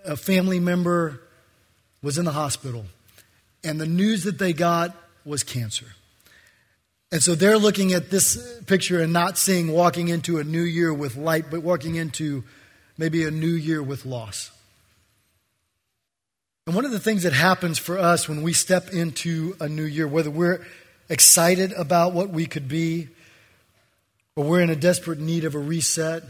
a 0.06 0.16
family 0.16 0.60
member 0.60 1.20
was 2.04 2.20
in 2.20 2.26
the 2.26 2.34
hospital, 2.34 2.86
and 3.64 3.82
the 3.82 3.88
news 3.88 4.26
that 4.26 4.38
they 4.38 4.54
got 4.54 4.96
was 5.26 5.42
cancer. 5.42 5.88
And 7.12 7.24
so 7.24 7.34
they're 7.34 7.58
looking 7.58 7.94
at 7.94 8.10
this 8.10 8.60
picture 8.66 9.00
and 9.00 9.14
not 9.14 9.38
seeing 9.38 9.72
walking 9.72 10.10
into 10.10 10.40
a 10.40 10.44
new 10.44 10.64
year 10.64 10.94
with 10.94 11.16
light, 11.16 11.46
but 11.50 11.64
walking 11.64 11.96
into 11.96 12.44
maybe 12.98 13.24
a 13.24 13.32
new 13.32 13.54
year 13.54 13.82
with 13.82 14.06
loss. 14.06 14.52
And 16.66 16.76
one 16.76 16.86
of 16.86 16.92
the 16.92 17.00
things 17.00 17.24
that 17.24 17.34
happens 17.34 17.78
for 17.78 17.98
us 17.98 18.28
when 18.28 18.42
we 18.42 18.54
step 18.54 18.90
into 18.92 19.56
a 19.60 19.70
new 19.70 19.84
year, 19.84 20.08
whether 20.08 20.32
we're 20.32 20.66
excited 21.10 21.72
about 21.74 22.14
what 22.14 22.30
we 22.30 22.46
could 22.46 22.68
be, 22.68 23.10
or 24.36 24.46
we're 24.46 24.62
in 24.62 24.70
a 24.70 24.76
desperate 24.76 25.20
need 25.20 25.46
of 25.46 25.56
a 25.56 25.60
reset, 25.60 26.24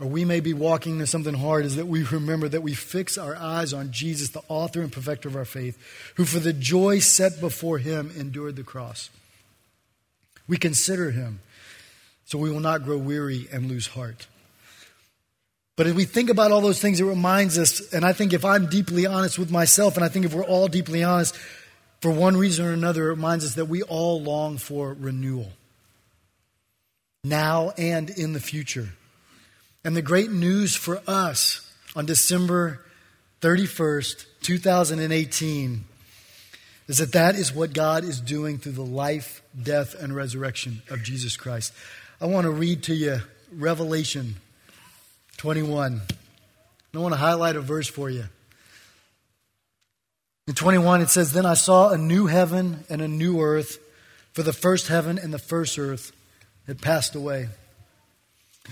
or 0.00 0.06
we 0.06 0.24
may 0.24 0.40
be 0.40 0.54
walking 0.54 0.94
into 0.94 1.06
something 1.06 1.34
hard, 1.34 1.64
is 1.64 1.76
that 1.76 1.86
we 1.86 2.04
remember 2.04 2.48
that 2.48 2.62
we 2.62 2.74
fix 2.74 3.18
our 3.18 3.34
eyes 3.34 3.72
on 3.72 3.90
Jesus, 3.90 4.30
the 4.30 4.42
author 4.48 4.80
and 4.80 4.92
perfecter 4.92 5.28
of 5.28 5.36
our 5.36 5.44
faith, 5.44 5.76
who 6.16 6.24
for 6.24 6.38
the 6.38 6.52
joy 6.52 7.00
set 7.00 7.40
before 7.40 7.78
him 7.78 8.12
endured 8.16 8.56
the 8.56 8.62
cross. 8.62 9.10
We 10.46 10.56
consider 10.56 11.10
him 11.10 11.40
so 12.24 12.38
we 12.38 12.50
will 12.50 12.60
not 12.60 12.84
grow 12.84 12.98
weary 12.98 13.48
and 13.50 13.68
lose 13.68 13.88
heart. 13.88 14.26
But 15.76 15.86
as 15.86 15.94
we 15.94 16.04
think 16.04 16.28
about 16.28 16.52
all 16.52 16.60
those 16.60 16.80
things, 16.80 17.00
it 17.00 17.04
reminds 17.04 17.56
us, 17.56 17.92
and 17.92 18.04
I 18.04 18.12
think 18.12 18.32
if 18.32 18.44
I'm 18.44 18.66
deeply 18.66 19.06
honest 19.06 19.38
with 19.38 19.50
myself, 19.50 19.96
and 19.96 20.04
I 20.04 20.08
think 20.08 20.26
if 20.26 20.34
we're 20.34 20.44
all 20.44 20.68
deeply 20.68 21.04
honest, 21.04 21.36
for 22.00 22.10
one 22.10 22.36
reason 22.36 22.66
or 22.66 22.72
another, 22.72 23.06
it 23.06 23.10
reminds 23.10 23.44
us 23.44 23.54
that 23.54 23.66
we 23.66 23.82
all 23.82 24.20
long 24.20 24.58
for 24.58 24.94
renewal, 24.98 25.52
now 27.24 27.70
and 27.78 28.10
in 28.10 28.32
the 28.32 28.40
future. 28.40 28.90
And 29.88 29.96
the 29.96 30.02
great 30.02 30.30
news 30.30 30.76
for 30.76 31.00
us 31.06 31.66
on 31.96 32.04
December 32.04 32.84
31st, 33.40 34.26
2018, 34.42 35.84
is 36.88 36.98
that 36.98 37.12
that 37.12 37.36
is 37.36 37.54
what 37.54 37.72
God 37.72 38.04
is 38.04 38.20
doing 38.20 38.58
through 38.58 38.72
the 38.72 38.82
life, 38.82 39.40
death, 39.58 39.94
and 39.94 40.14
resurrection 40.14 40.82
of 40.90 41.02
Jesus 41.02 41.38
Christ. 41.38 41.72
I 42.20 42.26
want 42.26 42.44
to 42.44 42.50
read 42.50 42.82
to 42.82 42.94
you 42.94 43.22
Revelation 43.50 44.36
21. 45.38 46.02
I 46.92 46.98
want 46.98 47.14
to 47.14 47.18
highlight 47.18 47.56
a 47.56 47.62
verse 47.62 47.88
for 47.88 48.10
you. 48.10 48.24
In 50.48 50.52
21, 50.52 51.00
it 51.00 51.08
says, 51.08 51.32
Then 51.32 51.46
I 51.46 51.54
saw 51.54 51.92
a 51.92 51.96
new 51.96 52.26
heaven 52.26 52.84
and 52.90 53.00
a 53.00 53.08
new 53.08 53.40
earth, 53.40 53.78
for 54.34 54.42
the 54.42 54.52
first 54.52 54.88
heaven 54.88 55.18
and 55.18 55.32
the 55.32 55.38
first 55.38 55.78
earth 55.78 56.12
had 56.66 56.82
passed 56.82 57.14
away 57.14 57.48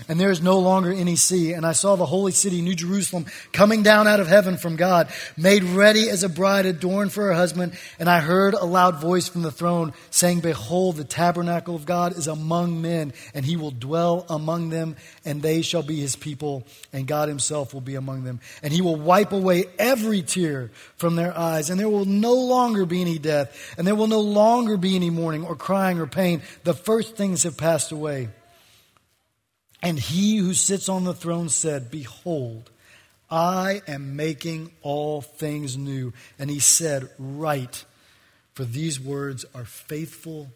and 0.07 0.19
there 0.19 0.31
is 0.31 0.41
no 0.41 0.59
longer 0.59 0.91
any 0.91 1.15
sea. 1.15 1.53
And 1.53 1.65
I 1.65 1.71
saw 1.71 1.95
the 1.95 2.05
holy 2.05 2.31
city, 2.31 2.61
New 2.61 2.75
Jerusalem, 2.75 3.25
coming 3.51 3.83
down 3.83 4.07
out 4.07 4.19
of 4.19 4.27
heaven 4.27 4.57
from 4.57 4.75
God, 4.75 5.09
made 5.35 5.63
ready 5.63 6.09
as 6.09 6.23
a 6.23 6.29
bride 6.29 6.65
adorned 6.65 7.11
for 7.11 7.25
her 7.25 7.33
husband. 7.33 7.73
And 7.99 8.09
I 8.09 8.19
heard 8.19 8.53
a 8.53 8.65
loud 8.65 9.01
voice 9.01 9.27
from 9.27 9.41
the 9.41 9.51
throne 9.51 9.93
saying, 10.09 10.41
Behold, 10.41 10.95
the 10.95 11.03
tabernacle 11.03 11.75
of 11.75 11.85
God 11.85 12.17
is 12.17 12.27
among 12.27 12.81
men, 12.81 13.13
and 13.33 13.45
he 13.45 13.55
will 13.55 13.71
dwell 13.71 14.25
among 14.29 14.69
them, 14.69 14.95
and 15.25 15.41
they 15.41 15.61
shall 15.61 15.83
be 15.83 15.99
his 15.99 16.15
people, 16.15 16.65
and 16.93 17.07
God 17.07 17.29
himself 17.29 17.73
will 17.73 17.81
be 17.81 17.95
among 17.95 18.23
them. 18.23 18.39
And 18.61 18.71
he 18.71 18.81
will 18.81 18.95
wipe 18.95 19.31
away 19.31 19.65
every 19.79 20.21
tear 20.21 20.71
from 20.95 21.15
their 21.15 21.37
eyes, 21.37 21.69
and 21.69 21.79
there 21.79 21.89
will 21.89 22.05
no 22.05 22.33
longer 22.33 22.85
be 22.85 23.01
any 23.01 23.17
death, 23.17 23.75
and 23.77 23.87
there 23.87 23.95
will 23.95 24.07
no 24.07 24.21
longer 24.21 24.77
be 24.77 24.95
any 24.95 25.09
mourning 25.09 25.45
or 25.45 25.55
crying 25.55 25.99
or 25.99 26.07
pain. 26.07 26.41
The 26.63 26.73
first 26.73 27.15
things 27.15 27.43
have 27.43 27.57
passed 27.57 27.91
away. 27.91 28.29
And 29.81 29.99
he 29.99 30.37
who 30.37 30.53
sits 30.53 30.89
on 30.89 31.03
the 31.03 31.13
throne 31.13 31.49
said, 31.49 31.91
Behold, 31.91 32.69
I 33.29 33.81
am 33.87 34.15
making 34.15 34.71
all 34.81 35.21
things 35.21 35.77
new. 35.77 36.13
And 36.39 36.49
he 36.49 36.59
said, 36.59 37.09
Write, 37.19 37.85
for 38.53 38.63
these 38.63 38.99
words 38.99 39.45
are 39.53 39.65
faithful 39.65 40.49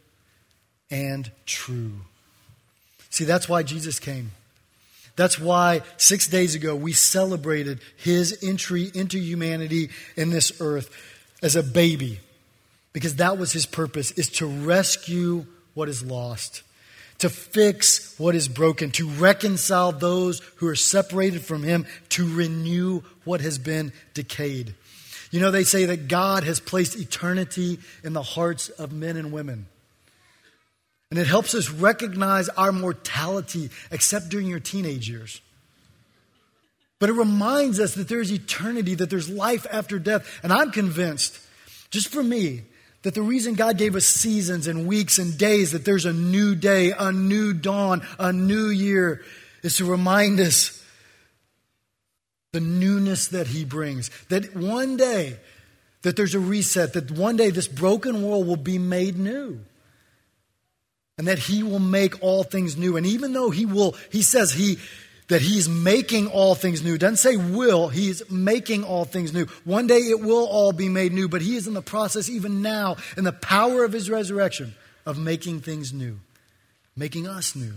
and 0.89 1.29
true. 1.45 1.93
See, 3.09 3.25
that's 3.25 3.47
why 3.47 3.63
Jesus 3.63 3.99
came. 3.99 4.31
That's 5.15 5.37
why 5.37 5.81
six 5.97 6.27
days 6.27 6.55
ago 6.55 6.75
we 6.75 6.93
celebrated 6.93 7.79
his 7.97 8.39
entry 8.41 8.89
into 8.93 9.19
humanity 9.19 9.89
in 10.15 10.29
this 10.29 10.59
earth 10.61 10.89
as 11.43 11.55
a 11.55 11.63
baby. 11.63 12.19
Because 12.93 13.17
that 13.17 13.37
was 13.37 13.53
his 13.53 13.65
purpose, 13.65 14.11
is 14.11 14.29
to 14.29 14.45
rescue 14.45 15.45
what 15.73 15.87
is 15.87 16.03
lost 16.03 16.63
to 17.21 17.29
fix 17.29 18.17
what 18.19 18.35
is 18.35 18.47
broken, 18.47 18.91
to 18.91 19.07
reconcile 19.07 19.91
those 19.91 20.39
who 20.57 20.67
are 20.67 20.75
separated 20.75 21.43
from 21.43 21.63
Him, 21.63 21.85
to 22.09 22.27
renew 22.35 23.01
what 23.23 23.41
has 23.41 23.57
been 23.57 23.93
decayed. 24.13 24.73
You 25.29 25.39
know, 25.39 25.51
they 25.51 25.63
say 25.63 25.85
that 25.85 26.07
God 26.07 26.43
has 26.43 26.59
placed 26.59 26.99
eternity 26.99 27.79
in 28.03 28.13
the 28.13 28.23
hearts 28.23 28.69
of 28.69 28.91
men 28.91 29.17
and 29.17 29.31
women. 29.31 29.67
And 31.11 31.19
it 31.19 31.27
helps 31.27 31.53
us 31.53 31.69
recognize 31.69 32.49
our 32.49 32.71
mortality, 32.71 33.69
except 33.91 34.29
during 34.29 34.47
your 34.47 34.59
teenage 34.59 35.07
years. 35.09 35.41
But 36.99 37.09
it 37.09 37.13
reminds 37.13 37.79
us 37.79 37.95
that 37.95 38.07
there's 38.07 38.31
eternity, 38.31 38.95
that 38.95 39.09
there's 39.09 39.29
life 39.29 39.67
after 39.71 39.99
death. 39.99 40.39
And 40.41 40.51
I'm 40.51 40.71
convinced, 40.71 41.39
just 41.91 42.07
for 42.07 42.23
me, 42.23 42.63
that 43.03 43.15
the 43.15 43.21
reason 43.21 43.55
God 43.55 43.77
gave 43.77 43.95
us 43.95 44.05
seasons 44.05 44.67
and 44.67 44.87
weeks 44.87 45.17
and 45.17 45.37
days, 45.37 45.71
that 45.71 45.85
there's 45.85 46.05
a 46.05 46.13
new 46.13 46.55
day, 46.55 46.93
a 46.97 47.11
new 47.11 47.53
dawn, 47.53 48.05
a 48.19 48.31
new 48.31 48.67
year, 48.67 49.23
is 49.63 49.77
to 49.77 49.85
remind 49.85 50.39
us 50.39 50.83
the 52.51 52.59
newness 52.59 53.29
that 53.29 53.47
He 53.47 53.65
brings. 53.65 54.09
That 54.29 54.55
one 54.55 54.97
day, 54.97 55.37
that 56.03 56.15
there's 56.15 56.35
a 56.35 56.39
reset, 56.39 56.93
that 56.93 57.11
one 57.11 57.37
day 57.37 57.49
this 57.49 57.67
broken 57.67 58.23
world 58.23 58.47
will 58.47 58.55
be 58.55 58.77
made 58.77 59.17
new. 59.17 59.59
And 61.17 61.27
that 61.27 61.39
He 61.39 61.63
will 61.63 61.79
make 61.79 62.21
all 62.21 62.43
things 62.43 62.77
new. 62.77 62.97
And 62.97 63.05
even 63.05 63.33
though 63.33 63.49
He 63.49 63.65
will, 63.65 63.95
He 64.11 64.21
says 64.21 64.53
He 64.53 64.77
that 65.27 65.41
he's 65.41 65.69
making 65.69 66.27
all 66.27 66.55
things 66.55 66.81
new. 66.81 66.97
Doesn't 66.97 67.17
say 67.17 67.37
will, 67.37 67.87
he's 67.89 68.29
making 68.29 68.83
all 68.83 69.05
things 69.05 69.33
new. 69.33 69.45
One 69.63 69.87
day 69.87 69.99
it 69.99 70.19
will 70.19 70.45
all 70.45 70.73
be 70.73 70.89
made 70.89 71.13
new, 71.13 71.29
but 71.29 71.41
he 71.41 71.55
is 71.55 71.67
in 71.67 71.73
the 71.73 71.81
process 71.81 72.29
even 72.29 72.61
now 72.61 72.97
in 73.15 73.23
the 73.23 73.31
power 73.31 73.83
of 73.83 73.93
his 73.93 74.09
resurrection 74.09 74.73
of 75.05 75.17
making 75.17 75.61
things 75.61 75.93
new, 75.93 76.19
making 76.95 77.27
us 77.27 77.55
new. 77.55 77.73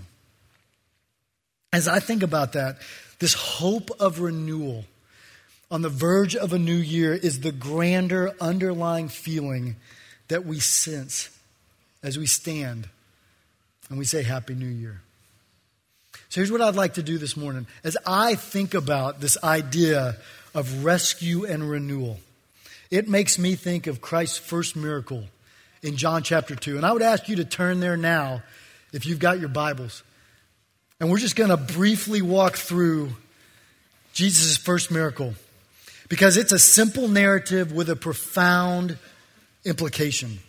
As 1.73 1.89
I 1.89 2.01
think 2.01 2.23
about 2.23 2.53
that, 2.53 2.79
this 3.19 3.35
hope 3.35 3.91
of 4.01 4.21
renewal 4.21 4.85
on 5.71 5.83
the 5.83 5.89
verge 5.89 6.37
of 6.37 6.53
a 6.53 6.59
new 6.59 6.77
year 6.77 7.15
is 7.15 7.41
the 7.41 7.53
grander 7.53 8.33
underlying 8.41 9.09
feeling 9.09 9.77
that 10.29 10.45
we 10.45 10.61
sense 10.61 11.31
as 12.03 12.19
we 12.19 12.27
stand 12.27 12.89
and 13.89 13.99
we 13.99 14.05
say 14.05 14.23
Happy 14.23 14.55
New 14.55 14.67
Year. 14.67 15.01
So 16.35 16.41
here's 16.41 16.51
what 16.51 16.63
I'd 16.63 16.75
like 16.75 16.95
to 16.95 17.03
do 17.05 17.17
this 17.17 17.37
morning. 17.37 17.69
As 17.85 17.97
I 18.05 18.35
think 18.35 18.75
about 18.75 19.21
this 19.21 19.39
idea 19.45 20.17
of 20.53 20.85
rescue 20.85 21.45
and 21.47 21.71
renewal, 21.71 22.19
it 22.91 23.09
makes 23.09 23.39
me 23.39 23.55
think 23.55 23.87
of 23.87 24.01
Christ's 24.01 24.39
first 24.39 24.75
miracle 24.75 25.23
in 25.81 25.97
John 25.97 26.25
chapter 26.25 26.57
2. 26.57 26.77
And 26.77 26.85
I 26.85 26.91
would 26.91 27.03
ask 27.03 27.29
you 27.29 27.37
to 27.37 27.45
turn 27.45 27.79
there 27.79 27.97
now 27.97 28.43
if 28.93 29.07
you've 29.07 29.21
got 29.21 29.39
your 29.39 29.49
Bibles. 29.49 30.03
And 30.99 31.09
we're 31.09 31.19
just 31.19 31.37
going 31.37 31.51
to 31.51 31.57
briefly 31.57 32.21
walk 32.21 32.57
through 32.57 33.11
Jesus' 34.13 34.57
first 34.57 34.91
miracle 34.91 35.35
because 36.09 36.37
it's 36.37 36.51
a 36.51 36.59
simple 36.59 37.07
narrative 37.07 37.71
with 37.71 37.89
a 37.89 37.95
profound 37.95 38.99
implication. 39.65 40.41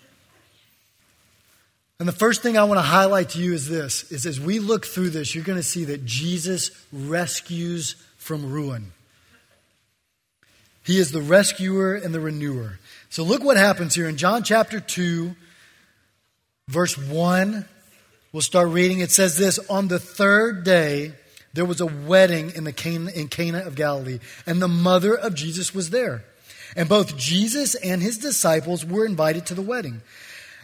And 1.99 2.07
the 2.07 2.13
first 2.13 2.41
thing 2.41 2.57
I 2.57 2.65
want 2.65 2.77
to 2.77 2.83
highlight 2.83 3.29
to 3.29 3.39
you 3.39 3.53
is 3.53 3.69
this 3.69 4.11
is 4.11 4.25
as 4.25 4.39
we 4.39 4.59
look 4.59 4.85
through 4.85 5.11
this, 5.11 5.33
you're 5.33 5.45
going 5.45 5.59
to 5.59 5.63
see 5.63 5.85
that 5.85 6.05
Jesus 6.05 6.71
rescues 6.91 7.95
from 8.17 8.51
ruin. 8.51 8.91
He 10.83 10.99
is 10.99 11.11
the 11.11 11.21
rescuer 11.21 11.95
and 11.95 12.13
the 12.13 12.19
renewer. 12.19 12.79
So 13.09 13.23
look 13.23 13.43
what 13.43 13.57
happens 13.57 13.95
here 13.95 14.09
in 14.09 14.17
John 14.17 14.43
chapter 14.43 14.79
2, 14.79 15.35
verse 16.67 16.97
1. 16.97 17.65
We'll 18.33 18.41
start 18.41 18.67
reading. 18.67 18.99
It 18.99 19.11
says 19.11 19.37
this 19.37 19.57
On 19.69 19.87
the 19.87 19.99
third 19.99 20.65
day, 20.65 21.13
there 21.53 21.65
was 21.65 21.79
a 21.79 21.85
wedding 21.85 22.51
in, 22.53 22.65
the 22.65 22.73
Cana, 22.73 23.09
in 23.11 23.29
Cana 23.29 23.59
of 23.59 23.75
Galilee, 23.75 24.19
and 24.45 24.61
the 24.61 24.67
mother 24.67 25.15
of 25.15 25.33
Jesus 25.33 25.73
was 25.73 25.89
there. 25.89 26.25
And 26.75 26.89
both 26.89 27.17
Jesus 27.17 27.75
and 27.75 28.01
his 28.01 28.17
disciples 28.17 28.85
were 28.85 29.05
invited 29.05 29.45
to 29.45 29.53
the 29.53 29.61
wedding. 29.61 30.01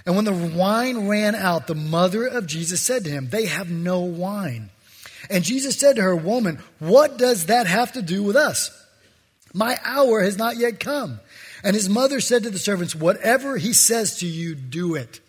And 0.05 0.15
when 0.15 0.25
the 0.25 0.33
wine 0.55 1.07
ran 1.07 1.35
out, 1.35 1.67
the 1.67 1.75
mother 1.75 2.25
of 2.25 2.47
Jesus 2.47 2.81
said 2.81 3.03
to 3.03 3.09
him, 3.09 3.29
They 3.29 3.45
have 3.45 3.69
no 3.69 4.01
wine. 4.01 4.69
And 5.29 5.43
Jesus 5.43 5.77
said 5.77 5.97
to 5.97 6.01
her, 6.01 6.15
Woman, 6.15 6.59
what 6.79 7.17
does 7.17 7.47
that 7.47 7.67
have 7.67 7.93
to 7.93 8.01
do 8.01 8.23
with 8.23 8.35
us? 8.35 8.71
My 9.53 9.77
hour 9.83 10.21
has 10.21 10.37
not 10.37 10.57
yet 10.57 10.79
come. 10.79 11.19
And 11.63 11.75
his 11.75 11.89
mother 11.89 12.19
said 12.19 12.43
to 12.43 12.49
the 12.49 12.57
servants, 12.57 12.95
Whatever 12.95 13.57
he 13.57 13.73
says 13.73 14.17
to 14.17 14.25
you, 14.25 14.55
do 14.55 14.95
it. 14.95 15.19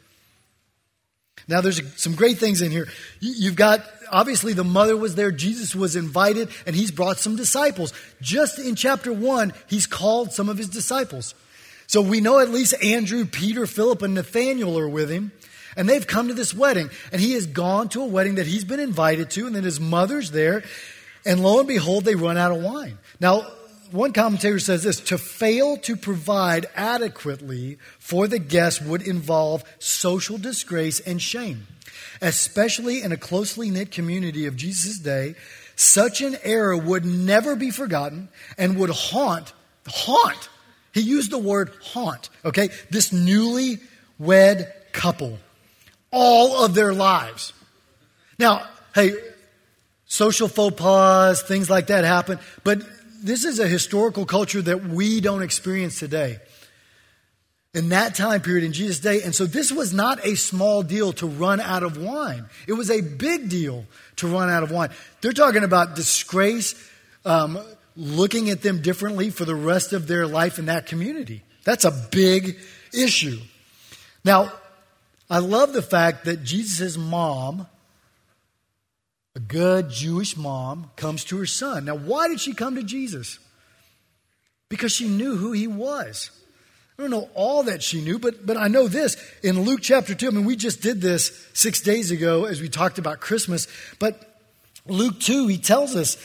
Now, 1.49 1.61
there's 1.61 1.81
some 2.01 2.15
great 2.15 2.39
things 2.39 2.63
in 2.63 2.71
here. 2.71 2.87
You've 3.21 3.57
got, 3.57 3.85
obviously, 4.11 4.53
the 4.53 4.65
mother 4.65 4.97
was 4.97 5.17
there. 5.17 5.33
Jesus 5.33 5.75
was 5.75 5.97
invited, 5.97 6.49
and 6.67 6.77
he's 6.77 6.93
brought 6.93 7.19
some 7.19 7.37
disciples. 7.37 7.93
Just 8.21 8.59
in 8.59 8.77
chapter 8.77 9.13
one, 9.13 9.53
he's 9.69 9.87
called 9.87 10.33
some 10.33 10.49
of 10.49 10.57
his 10.57 10.69
disciples. 10.69 11.35
So 11.93 12.01
we 12.01 12.23
know 12.23 12.39
at 12.39 12.49
least 12.49 12.83
Andrew, 12.83 13.27
Peter, 13.27 13.67
Philip, 13.67 14.01
and 14.01 14.15
Nathaniel 14.15 14.79
are 14.79 14.89
with 14.89 15.11
him. 15.11 15.31
And 15.77 15.87
they've 15.87 16.07
come 16.07 16.29
to 16.29 16.33
this 16.33 16.55
wedding. 16.55 16.89
And 17.13 17.21
he 17.21 17.35
has 17.35 17.45
gone 17.45 17.91
to 17.91 18.01
a 18.01 18.07
wedding 18.07 18.37
that 18.37 18.47
he's 18.47 18.65
been 18.65 18.81
invited 18.81 19.29
to, 19.33 19.47
and 19.47 19.55
then 19.55 19.65
his 19.65 19.79
mother's 19.79 20.31
there. 20.31 20.65
And 21.27 21.43
lo 21.43 21.59
and 21.59 21.69
behold, 21.69 22.07
they 22.07 22.15
run 22.15 22.39
out 22.39 22.51
of 22.51 22.63
wine. 22.63 22.97
Now, 23.21 23.43
one 23.91 24.15
commentator 24.15 24.59
says 24.59 24.85
this 24.85 25.01
to 25.01 25.19
fail 25.19 25.77
to 25.81 25.95
provide 25.95 26.65
adequately 26.75 27.77
for 27.99 28.27
the 28.27 28.39
guests 28.39 28.81
would 28.81 29.03
involve 29.03 29.63
social 29.79 30.39
disgrace 30.39 30.99
and 30.99 31.21
shame. 31.21 31.67
Especially 32.23 33.03
in 33.03 33.13
a 33.13 33.19
closely 33.19 33.69
knit 33.69 33.91
community 33.91 34.47
of 34.47 34.57
Jesus' 34.57 34.99
day, 34.99 35.35
such 35.77 36.23
an 36.23 36.39
error 36.43 36.75
would 36.75 37.05
never 37.05 37.55
be 37.55 37.71
forgotten 37.71 38.31
and 38.57 38.79
would 38.79 38.89
haunt, 38.89 39.53
haunt 39.87 40.49
he 40.93 41.01
used 41.01 41.31
the 41.31 41.39
word 41.39 41.73
haunt, 41.83 42.31
okay? 42.45 42.71
This 42.91 43.13
newly 43.13 43.79
wed 44.19 44.73
couple, 44.93 45.39
all 46.11 46.65
of 46.65 46.75
their 46.75 46.93
lives. 46.93 47.53
Now, 48.39 48.67
hey, 48.95 49.15
social 50.05 50.49
faux 50.49 50.77
pas, 50.77 51.43
things 51.43 51.71
like 51.71 51.87
that 51.87 52.05
happen, 52.05 52.39
but 52.65 52.83
this 53.23 53.45
is 53.45 53.59
a 53.59 53.69
historical 53.69 54.27
culture 54.27 54.61
that 54.61 54.85
we 54.85 55.21
don't 55.21 55.43
experience 55.43 55.99
today. 55.99 56.39
In 57.75 57.89
that 57.89 58.15
time 58.15 58.43
period, 58.43 58.65
in 58.65 58.75
Jesus' 58.75 59.01
day. 59.01 59.23
And 59.23 59.35
so 59.35 59.47
this 59.47 59.73
was 59.73 59.95
not 59.95 60.27
a 60.27 60.35
small 60.35 60.83
deal 60.83 61.15
to 61.15 61.27
run 61.27 61.59
out 61.59 61.83
of 61.83 61.97
wine. 61.97 62.45
It 62.67 62.75
was 62.75 62.91
a 62.91 63.01
big 63.01 63.49
deal 63.49 63.87
to 64.17 64.27
run 64.27 64.51
out 64.51 64.63
of 64.63 64.71
wine. 64.71 64.91
They're 65.23 65.33
talking 65.33 65.65
about 65.65 65.97
disgrace, 65.97 66.75
um, 67.25 67.59
looking 67.97 68.51
at 68.51 68.63
them 68.63 68.83
differently 68.83 69.31
for 69.31 69.45
the 69.45 69.55
rest 69.55 69.93
of 69.93 70.07
their 70.07 70.27
life 70.27 70.59
in 70.59 70.67
that 70.67 70.87
community. 70.87 71.43
That's 71.65 71.85
a 71.85 72.09
big 72.11 72.59
issue. 72.93 73.39
Now, 74.25 74.53
I 75.31 75.39
love 75.39 75.73
the 75.73 75.83
fact 75.83 76.25
that 76.25 76.45
Jesus' 76.45 76.97
mom 76.97 77.67
A 79.35 79.41
good 79.41 79.89
Jewish 79.89 80.37
mom 80.37 80.91
comes 80.95 81.25
to 81.25 81.39
her 81.39 81.47
son. 81.47 81.87
Now, 81.87 81.97
why 81.97 82.29
did 82.29 82.39
she 82.39 82.53
come 82.53 82.75
to 82.75 82.83
Jesus? 82.83 83.39
Because 84.69 84.93
she 84.93 85.09
knew 85.09 85.37
who 85.37 85.53
he 85.53 85.67
was. 85.67 86.31
I 86.99 87.03
don't 87.03 87.11
know 87.11 87.31
all 87.35 87.63
that 87.63 87.83
she 87.83 88.03
knew, 88.03 88.19
but, 88.19 88.45
but 88.45 88.59
I 88.59 88.69
know 88.69 88.89
this. 88.89 89.17
In 89.43 89.63
Luke 89.63 89.81
chapter 89.81 90.15
2, 90.15 90.29
I 90.29 90.31
mean, 90.31 90.45
we 90.45 90.57
just 90.57 90.83
did 90.83 91.01
this 91.01 91.49
six 91.55 91.81
days 91.81 92.11
ago 92.11 92.45
as 92.45 92.61
we 92.61 92.69
talked 92.69 92.99
about 92.99 93.21
Christmas, 93.21 93.67
but 93.99 94.39
Luke 94.87 95.19
2, 95.21 95.47
he 95.47 95.57
tells 95.57 95.97
us 95.97 96.19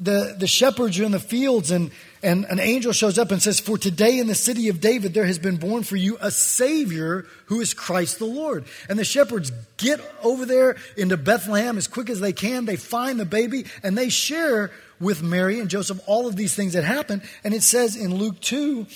the, 0.00 0.34
the 0.38 0.46
shepherds 0.46 0.98
are 0.98 1.04
in 1.04 1.12
the 1.12 1.20
fields 1.20 1.70
and, 1.70 1.90
and 2.22 2.46
an 2.46 2.58
angel 2.58 2.92
shows 2.92 3.18
up 3.18 3.30
and 3.30 3.42
says, 3.42 3.60
For 3.60 3.76
today 3.76 4.18
in 4.18 4.28
the 4.28 4.34
city 4.34 4.68
of 4.68 4.80
David 4.80 5.12
there 5.12 5.26
has 5.26 5.38
been 5.38 5.58
born 5.58 5.82
for 5.82 5.96
you 5.96 6.16
a 6.20 6.30
Savior 6.30 7.26
who 7.46 7.60
is 7.60 7.74
Christ 7.74 8.18
the 8.18 8.24
Lord. 8.24 8.64
And 8.88 8.98
the 8.98 9.04
shepherds 9.04 9.52
get 9.76 10.00
over 10.22 10.46
there 10.46 10.76
into 10.96 11.18
Bethlehem 11.18 11.76
as 11.76 11.86
quick 11.86 12.08
as 12.08 12.18
they 12.18 12.32
can. 12.32 12.64
They 12.64 12.76
find 12.76 13.20
the 13.20 13.26
baby 13.26 13.66
and 13.82 13.96
they 13.96 14.08
share 14.08 14.70
with 14.98 15.22
Mary 15.22 15.60
and 15.60 15.68
Joseph 15.68 16.00
all 16.06 16.26
of 16.26 16.34
these 16.34 16.54
things 16.54 16.72
that 16.72 16.84
happen. 16.84 17.22
And 17.44 17.52
it 17.52 17.62
says 17.62 17.94
in 17.94 18.14
Luke 18.14 18.40
2, 18.40 18.86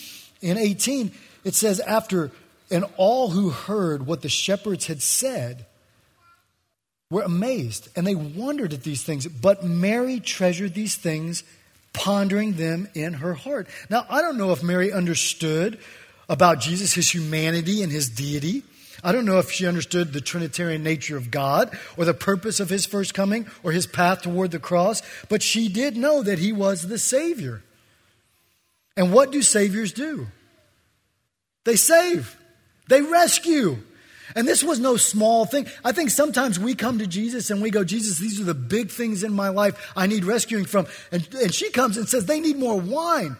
in 0.41 0.57
18, 0.57 1.13
it 1.45 1.55
says, 1.55 1.81
After, 1.81 2.31
and 2.71 2.87
all 2.97 3.31
who 3.31 3.51
heard 3.51 4.07
what 4.07 4.23
the 4.23 4.29
shepherds 4.31 4.87
had 4.87 5.03
said, 5.03 5.67
were 7.15 7.23
amazed 7.23 7.89
and 7.95 8.05
they 8.05 8.17
wondered 8.17 8.73
at 8.73 8.83
these 8.83 9.05
things. 9.05 9.27
But 9.29 9.63
Mary 9.63 10.19
treasured 10.19 10.75
these 10.75 10.97
things 10.97 11.45
pondering 11.93 12.55
them 12.55 12.89
in 12.93 13.15
her 13.15 13.35
heart. 13.35 13.69
Now, 13.89 14.05
I 14.11 14.21
don't 14.21 14.37
know 14.37 14.51
if 14.51 14.65
Mary 14.65 14.93
understood 14.93 15.79
about 16.29 16.59
Jesus, 16.59 16.93
his 16.93 17.15
humanity 17.15 17.85
and 17.85 17.93
his 17.93 18.09
deity. 18.09 18.65
I 19.05 19.13
don't 19.13 19.27
know 19.27 19.39
if 19.39 19.53
she 19.53 19.69
understood 19.69 20.13
the 20.13 20.21
Trinitarian 20.21 20.83
nature 20.83 21.17
of 21.17 21.31
God 21.31 21.79
or 21.97 22.05
the 22.05 22.15
purpose 22.15 22.59
of 22.59 22.69
his 22.69 22.85
first 22.85 23.15
coming 23.15 23.47
or 23.63 23.71
his 23.71 23.87
path 23.87 24.23
toward 24.23 24.51
the 24.51 24.59
cross, 24.59 25.01
but 25.29 25.41
she 25.41 25.69
did 25.69 25.97
know 25.97 26.21
that 26.21 26.41
he 26.41 26.53
was 26.53 26.83
the 26.83 26.99
Savior. 26.99 27.63
And 28.97 29.13
what 29.13 29.31
do 29.31 29.41
Saviors 29.41 29.93
do? 29.93 30.27
They 31.63 31.77
save, 31.77 32.37
they 32.89 33.03
rescue. 33.03 33.79
And 34.35 34.49
this 34.49 34.65
was 34.65 34.81
no 34.81 34.97
small 34.97 35.47
thing. 35.47 35.67
I 35.85 35.93
think 35.93 36.11
sometimes 36.11 36.59
we 36.59 36.75
come 36.75 36.99
to 36.99 37.07
Jesus 37.07 37.51
and 37.51 37.63
we 37.63 37.71
go, 37.71 37.85
Jesus, 37.85 38.19
these 38.19 38.41
are 38.41 38.45
the 38.45 38.55
big 38.55 38.91
things 38.91 39.23
in 39.23 39.33
my 39.33 39.49
life 39.49 39.93
I 39.97 40.07
need 40.07 40.25
rescuing 40.25 40.65
from. 40.65 40.87
And, 41.13 41.29
and 41.35 41.55
she 41.55 41.71
comes 41.71 41.97
and 41.97 42.09
says, 42.09 42.27
they 42.27 42.41
need 42.41 42.57
more 42.57 42.81
wine. 42.81 43.37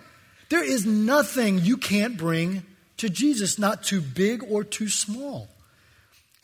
There 0.51 0.63
is 0.63 0.87
nothing 0.87 1.59
you 1.59 1.77
can't 1.77 2.17
bring 2.17 2.63
to 2.99 3.09
Jesus, 3.09 3.59
not 3.59 3.83
too 3.83 4.01
big 4.01 4.45
or 4.49 4.63
too 4.63 4.89
small. 4.89 5.49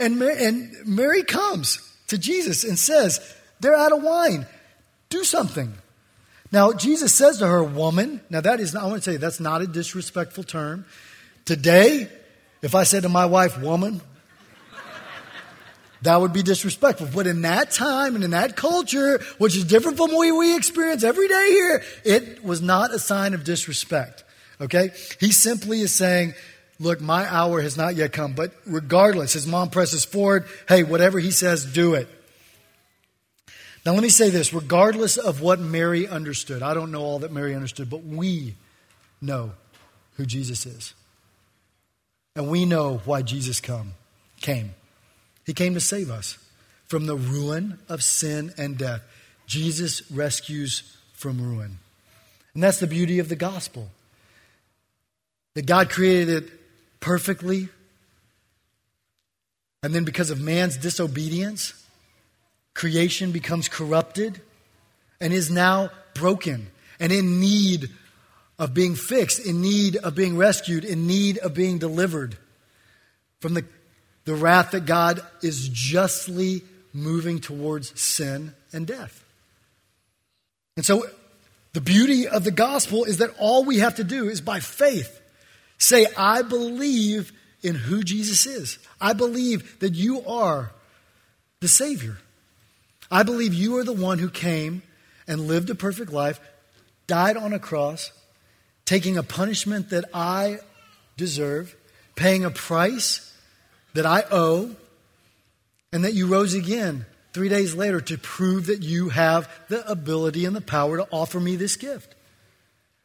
And 0.00 0.18
Mary, 0.18 0.44
and 0.44 0.74
Mary 0.84 1.22
comes 1.22 1.78
to 2.08 2.18
Jesus 2.18 2.64
and 2.64 2.76
says, 2.78 3.20
they're 3.60 3.76
out 3.76 3.92
of 3.92 4.02
wine. 4.02 4.46
Do 5.10 5.22
something. 5.22 5.74
Now, 6.50 6.72
Jesus 6.72 7.14
says 7.14 7.38
to 7.38 7.46
her, 7.46 7.62
woman, 7.62 8.20
now 8.30 8.40
that 8.40 8.58
is, 8.58 8.74
I 8.74 8.84
want 8.86 9.00
to 9.00 9.04
tell 9.04 9.12
you, 9.12 9.18
that's 9.18 9.38
not 9.38 9.62
a 9.62 9.66
disrespectful 9.66 10.42
term. 10.42 10.86
Today, 11.44 12.08
if 12.62 12.74
I 12.74 12.82
said 12.82 13.04
to 13.04 13.08
my 13.08 13.26
wife, 13.26 13.60
woman, 13.60 14.00
that 16.02 16.20
would 16.20 16.32
be 16.32 16.42
disrespectful. 16.42 17.08
But 17.12 17.26
in 17.26 17.42
that 17.42 17.70
time 17.70 18.14
and 18.14 18.24
in 18.24 18.30
that 18.30 18.56
culture, 18.56 19.20
which 19.38 19.56
is 19.56 19.64
different 19.64 19.98
from 19.98 20.12
what 20.12 20.36
we 20.36 20.56
experience 20.56 21.04
every 21.04 21.28
day 21.28 21.48
here, 21.50 21.82
it 22.04 22.44
was 22.44 22.62
not 22.62 22.92
a 22.92 22.98
sign 22.98 23.34
of 23.34 23.44
disrespect. 23.44 24.24
Okay? 24.60 24.90
He 25.18 25.32
simply 25.32 25.80
is 25.80 25.94
saying, 25.94 26.34
look, 26.78 27.00
my 27.00 27.30
hour 27.32 27.60
has 27.60 27.76
not 27.76 27.96
yet 27.96 28.12
come. 28.12 28.32
But 28.32 28.52
regardless, 28.66 29.34
his 29.34 29.46
mom 29.46 29.70
presses 29.70 30.04
forward, 30.04 30.46
hey, 30.68 30.82
whatever 30.82 31.18
he 31.18 31.30
says, 31.30 31.64
do 31.64 31.94
it. 31.94 32.08
Now, 33.84 33.92
let 33.92 34.02
me 34.02 34.10
say 34.10 34.28
this 34.28 34.52
regardless 34.52 35.16
of 35.16 35.40
what 35.40 35.58
Mary 35.58 36.06
understood, 36.06 36.62
I 36.62 36.74
don't 36.74 36.92
know 36.92 37.02
all 37.02 37.20
that 37.20 37.32
Mary 37.32 37.54
understood, 37.54 37.88
but 37.88 38.04
we 38.04 38.54
know 39.22 39.52
who 40.16 40.26
Jesus 40.26 40.66
is. 40.66 40.94
And 42.36 42.48
we 42.48 42.64
know 42.64 43.00
why 43.04 43.22
Jesus 43.22 43.60
come, 43.60 43.94
came. 44.40 44.74
He 45.46 45.54
came 45.54 45.74
to 45.74 45.80
save 45.80 46.10
us 46.10 46.38
from 46.86 47.06
the 47.06 47.16
ruin 47.16 47.78
of 47.88 48.02
sin 48.02 48.52
and 48.58 48.76
death. 48.76 49.02
Jesus 49.46 50.10
rescues 50.10 50.96
from 51.12 51.40
ruin. 51.40 51.78
And 52.54 52.62
that's 52.62 52.80
the 52.80 52.86
beauty 52.86 53.18
of 53.18 53.28
the 53.28 53.36
gospel. 53.36 53.88
That 55.54 55.66
God 55.66 55.90
created 55.90 56.44
it 56.44 56.50
perfectly. 57.00 57.68
And 59.82 59.94
then 59.94 60.04
because 60.04 60.30
of 60.30 60.40
man's 60.40 60.76
disobedience, 60.76 61.74
creation 62.74 63.32
becomes 63.32 63.68
corrupted 63.68 64.40
and 65.20 65.32
is 65.32 65.50
now 65.50 65.90
broken 66.14 66.68
and 66.98 67.12
in 67.12 67.40
need 67.40 67.88
of 68.58 68.74
being 68.74 68.94
fixed, 68.94 69.44
in 69.44 69.62
need 69.62 69.96
of 69.96 70.14
being 70.14 70.36
rescued, 70.36 70.84
in 70.84 71.06
need 71.06 71.38
of 71.38 71.54
being 71.54 71.78
delivered 71.78 72.36
from 73.40 73.54
the 73.54 73.64
the 74.24 74.34
wrath 74.34 74.72
that 74.72 74.86
God 74.86 75.20
is 75.42 75.68
justly 75.68 76.62
moving 76.92 77.40
towards 77.40 77.98
sin 78.00 78.54
and 78.72 78.86
death. 78.86 79.24
And 80.76 80.84
so, 80.84 81.04
the 81.72 81.80
beauty 81.80 82.26
of 82.26 82.44
the 82.44 82.50
gospel 82.50 83.04
is 83.04 83.18
that 83.18 83.34
all 83.38 83.64
we 83.64 83.78
have 83.78 83.96
to 83.96 84.04
do 84.04 84.28
is 84.28 84.40
by 84.40 84.60
faith 84.60 85.20
say, 85.78 86.06
I 86.16 86.42
believe 86.42 87.32
in 87.62 87.74
who 87.74 88.02
Jesus 88.02 88.46
is. 88.46 88.78
I 89.00 89.12
believe 89.12 89.78
that 89.80 89.94
you 89.94 90.22
are 90.26 90.72
the 91.60 91.68
Savior. 91.68 92.18
I 93.10 93.22
believe 93.22 93.54
you 93.54 93.76
are 93.76 93.84
the 93.84 93.92
one 93.92 94.18
who 94.18 94.30
came 94.30 94.82
and 95.26 95.46
lived 95.46 95.70
a 95.70 95.74
perfect 95.74 96.12
life, 96.12 96.40
died 97.06 97.36
on 97.36 97.52
a 97.52 97.58
cross, 97.58 98.12
taking 98.84 99.16
a 99.16 99.22
punishment 99.22 99.90
that 99.90 100.04
I 100.12 100.58
deserve, 101.16 101.76
paying 102.16 102.44
a 102.44 102.50
price 102.50 103.29
that 103.94 104.06
I 104.06 104.24
owe, 104.30 104.74
and 105.92 106.04
that 106.04 106.14
you 106.14 106.26
rose 106.26 106.54
again 106.54 107.06
three 107.32 107.48
days 107.48 107.74
later 107.74 108.00
to 108.00 108.18
prove 108.18 108.66
that 108.66 108.82
you 108.82 109.08
have 109.10 109.48
the 109.68 109.88
ability 109.90 110.44
and 110.44 110.54
the 110.54 110.60
power 110.60 110.96
to 110.96 111.08
offer 111.10 111.38
me 111.40 111.56
this 111.56 111.76
gift. 111.76 112.14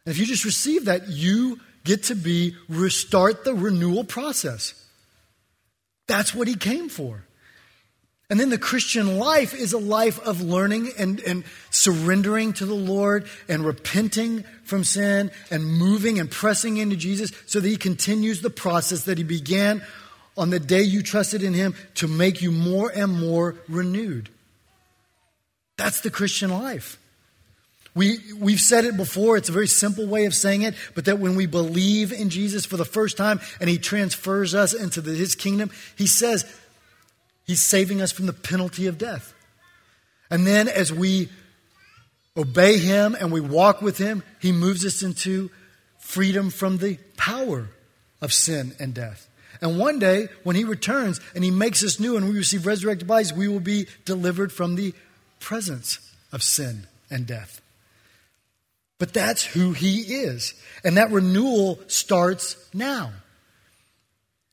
And 0.05 0.13
if 0.13 0.19
you 0.19 0.25
just 0.25 0.45
receive 0.45 0.85
that, 0.85 1.07
you 1.09 1.59
get 1.83 2.03
to 2.03 2.15
be 2.15 2.55
restart 2.67 3.43
the 3.43 3.53
renewal 3.53 4.03
process. 4.03 4.73
That's 6.07 6.33
what 6.33 6.47
he 6.47 6.55
came 6.55 6.89
for. 6.89 7.23
And 8.27 8.39
then 8.39 8.49
the 8.49 8.57
Christian 8.57 9.19
life 9.19 9.53
is 9.53 9.73
a 9.73 9.77
life 9.77 10.19
of 10.25 10.41
learning 10.41 10.89
and, 10.97 11.19
and 11.19 11.43
surrendering 11.69 12.53
to 12.53 12.65
the 12.65 12.73
Lord 12.73 13.27
and 13.47 13.63
repenting 13.63 14.43
from 14.63 14.83
sin 14.83 15.29
and 15.51 15.63
moving 15.63 16.19
and 16.19 16.29
pressing 16.29 16.77
into 16.77 16.95
Jesus 16.95 17.31
so 17.45 17.59
that 17.59 17.67
he 17.67 17.77
continues 17.77 18.41
the 18.41 18.49
process 18.49 19.03
that 19.03 19.19
he 19.19 19.23
began 19.23 19.83
on 20.37 20.49
the 20.49 20.59
day 20.59 20.81
you 20.81 21.01
trusted 21.01 21.43
in 21.43 21.53
Him 21.53 21.75
to 21.95 22.07
make 22.07 22.41
you 22.41 22.51
more 22.51 22.89
and 22.89 23.11
more 23.11 23.55
renewed. 23.67 24.29
That's 25.77 26.01
the 26.01 26.11
Christian 26.11 26.51
life. 26.51 26.97
We, 27.93 28.19
we've 28.37 28.59
said 28.59 28.83
it 28.83 28.97
before, 28.97 29.37
it's 29.37 29.47
a 29.47 29.53
very 29.53 29.67
simple 29.67 30.05
way 30.05 30.25
of 30.25 30.35
saying 30.35 30.63
it, 30.63 30.75
but 30.95 31.05
that 31.05 31.19
when 31.19 31.37
we 31.37 31.45
believe 31.45 32.11
in 32.11 32.29
Jesus 32.29 32.65
for 32.65 32.75
the 32.75 32.83
first 32.83 33.15
time 33.15 33.39
and 33.61 33.69
He 33.69 33.77
transfers 33.77 34.53
us 34.53 34.73
into 34.73 34.99
the, 34.99 35.13
His 35.13 35.33
kingdom, 35.33 35.71
He 35.97 36.07
says 36.07 36.45
He's 37.47 37.61
saving 37.61 38.01
us 38.01 38.11
from 38.11 38.25
the 38.25 38.33
penalty 38.33 38.87
of 38.87 38.97
death. 38.97 39.33
And 40.29 40.45
then 40.45 40.67
as 40.67 40.91
we 40.91 41.29
obey 42.35 42.77
Him 42.77 43.15
and 43.17 43.31
we 43.31 43.39
walk 43.39 43.81
with 43.81 43.97
Him, 43.97 44.23
He 44.41 44.51
moves 44.51 44.85
us 44.85 45.01
into 45.01 45.49
freedom 45.97 46.49
from 46.49 46.79
the 46.79 46.97
power 47.15 47.69
of 48.21 48.33
sin 48.33 48.75
and 48.77 48.93
death. 48.93 49.29
And 49.61 49.79
one 49.79 49.99
day, 49.99 50.27
when 50.43 50.55
he 50.55 50.63
returns 50.63 51.19
and 51.33 51.43
he 51.43 51.51
makes 51.51 51.83
us 51.83 51.99
new 51.99 52.17
and 52.17 52.27
we 52.27 52.35
receive 52.35 52.65
resurrected 52.65 53.07
bodies, 53.07 53.33
we 53.33 53.47
will 53.47 53.59
be 53.59 53.87
delivered 54.05 54.51
from 54.51 54.75
the 54.75 54.93
presence 55.39 55.99
of 56.31 56.43
sin 56.43 56.87
and 57.09 57.25
death. 57.25 57.61
But 58.97 59.13
that's 59.13 59.43
who 59.43 59.73
he 59.73 60.01
is. 60.01 60.53
And 60.83 60.97
that 60.97 61.11
renewal 61.11 61.79
starts 61.87 62.55
now. 62.73 63.11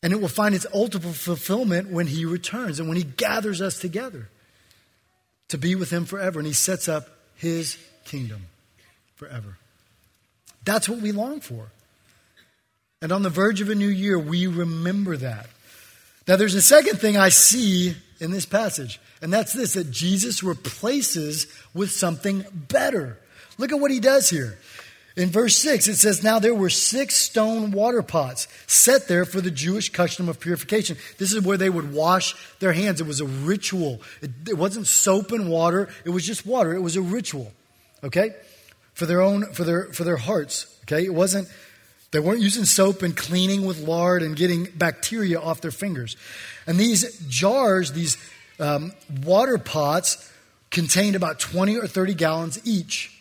And 0.02 0.12
it 0.12 0.20
will 0.20 0.28
find 0.28 0.54
its 0.54 0.66
ultimate 0.74 1.14
fulfillment 1.14 1.90
when 1.90 2.08
he 2.08 2.24
returns 2.24 2.80
and 2.80 2.88
when 2.88 2.96
he 2.96 3.04
gathers 3.04 3.60
us 3.60 3.78
together 3.78 4.28
to 5.48 5.58
be 5.58 5.74
with 5.74 5.90
him 5.90 6.04
forever. 6.06 6.40
And 6.40 6.46
he 6.46 6.54
sets 6.54 6.88
up 6.88 7.08
his 7.36 7.76
kingdom 8.04 8.46
forever. 9.14 9.58
That's 10.64 10.88
what 10.88 11.00
we 11.00 11.12
long 11.12 11.40
for. 11.40 11.68
And 13.02 13.12
on 13.12 13.22
the 13.22 13.30
verge 13.30 13.60
of 13.60 13.68
a 13.68 13.74
new 13.74 13.88
year, 13.88 14.18
we 14.18 14.46
remember 14.46 15.16
that. 15.18 15.48
Now, 16.28 16.36
there's 16.36 16.54
a 16.54 16.62
second 16.62 17.00
thing 17.00 17.16
I 17.16 17.30
see 17.30 17.96
in 18.20 18.30
this 18.30 18.46
passage, 18.46 19.00
and 19.20 19.32
that's 19.32 19.52
this 19.52 19.74
that 19.74 19.90
Jesus 19.90 20.42
replaces 20.42 21.48
with 21.74 21.90
something 21.90 22.44
better. 22.54 23.18
Look 23.58 23.72
at 23.72 23.80
what 23.80 23.90
he 23.90 23.98
does 23.98 24.30
here. 24.30 24.56
In 25.16 25.28
verse 25.28 25.56
6, 25.56 25.88
it 25.88 25.96
says, 25.96 26.22
Now 26.22 26.38
there 26.38 26.54
were 26.54 26.70
six 26.70 27.16
stone 27.16 27.70
water 27.72 28.02
pots 28.02 28.48
set 28.66 29.08
there 29.08 29.26
for 29.26 29.40
the 29.40 29.50
Jewish 29.50 29.90
custom 29.90 30.28
of 30.28 30.40
purification. 30.40 30.96
This 31.18 31.32
is 31.32 31.42
where 31.42 31.58
they 31.58 31.68
would 31.68 31.92
wash 31.92 32.34
their 32.60 32.72
hands. 32.72 33.00
It 33.00 33.06
was 33.06 33.20
a 33.20 33.26
ritual. 33.26 34.00
It, 34.22 34.30
it, 34.48 34.56
wasn't 34.56 34.86
soap 34.86 35.32
and 35.32 35.50
water, 35.50 35.90
it 36.04 36.10
was 36.10 36.24
just 36.24 36.46
water. 36.46 36.72
It 36.72 36.80
was 36.80 36.96
a 36.96 37.02
ritual, 37.02 37.52
okay? 38.02 38.34
For 38.94 39.04
their 39.04 39.20
own, 39.20 39.52
for 39.52 39.64
their, 39.64 39.92
for 39.92 40.04
their 40.04 40.16
hearts, 40.16 40.78
okay? 40.84 41.04
It 41.04 41.12
wasn't, 41.12 41.48
they 42.12 42.20
weren't 42.20 42.40
using 42.40 42.64
soap 42.64 43.02
and 43.02 43.16
cleaning 43.16 43.66
with 43.66 43.80
lard 43.80 44.22
and 44.22 44.36
getting 44.36 44.68
bacteria 44.76 45.40
off 45.40 45.60
their 45.60 45.70
fingers. 45.70 46.16
And 46.66 46.78
these 46.78 47.18
jars, 47.28 47.92
these 47.92 48.16
um, 48.60 48.92
water 49.24 49.58
pots, 49.58 50.30
contained 50.70 51.16
about 51.16 51.40
20 51.40 51.78
or 51.78 51.86
30 51.86 52.14
gallons 52.14 52.60
each. 52.64 53.18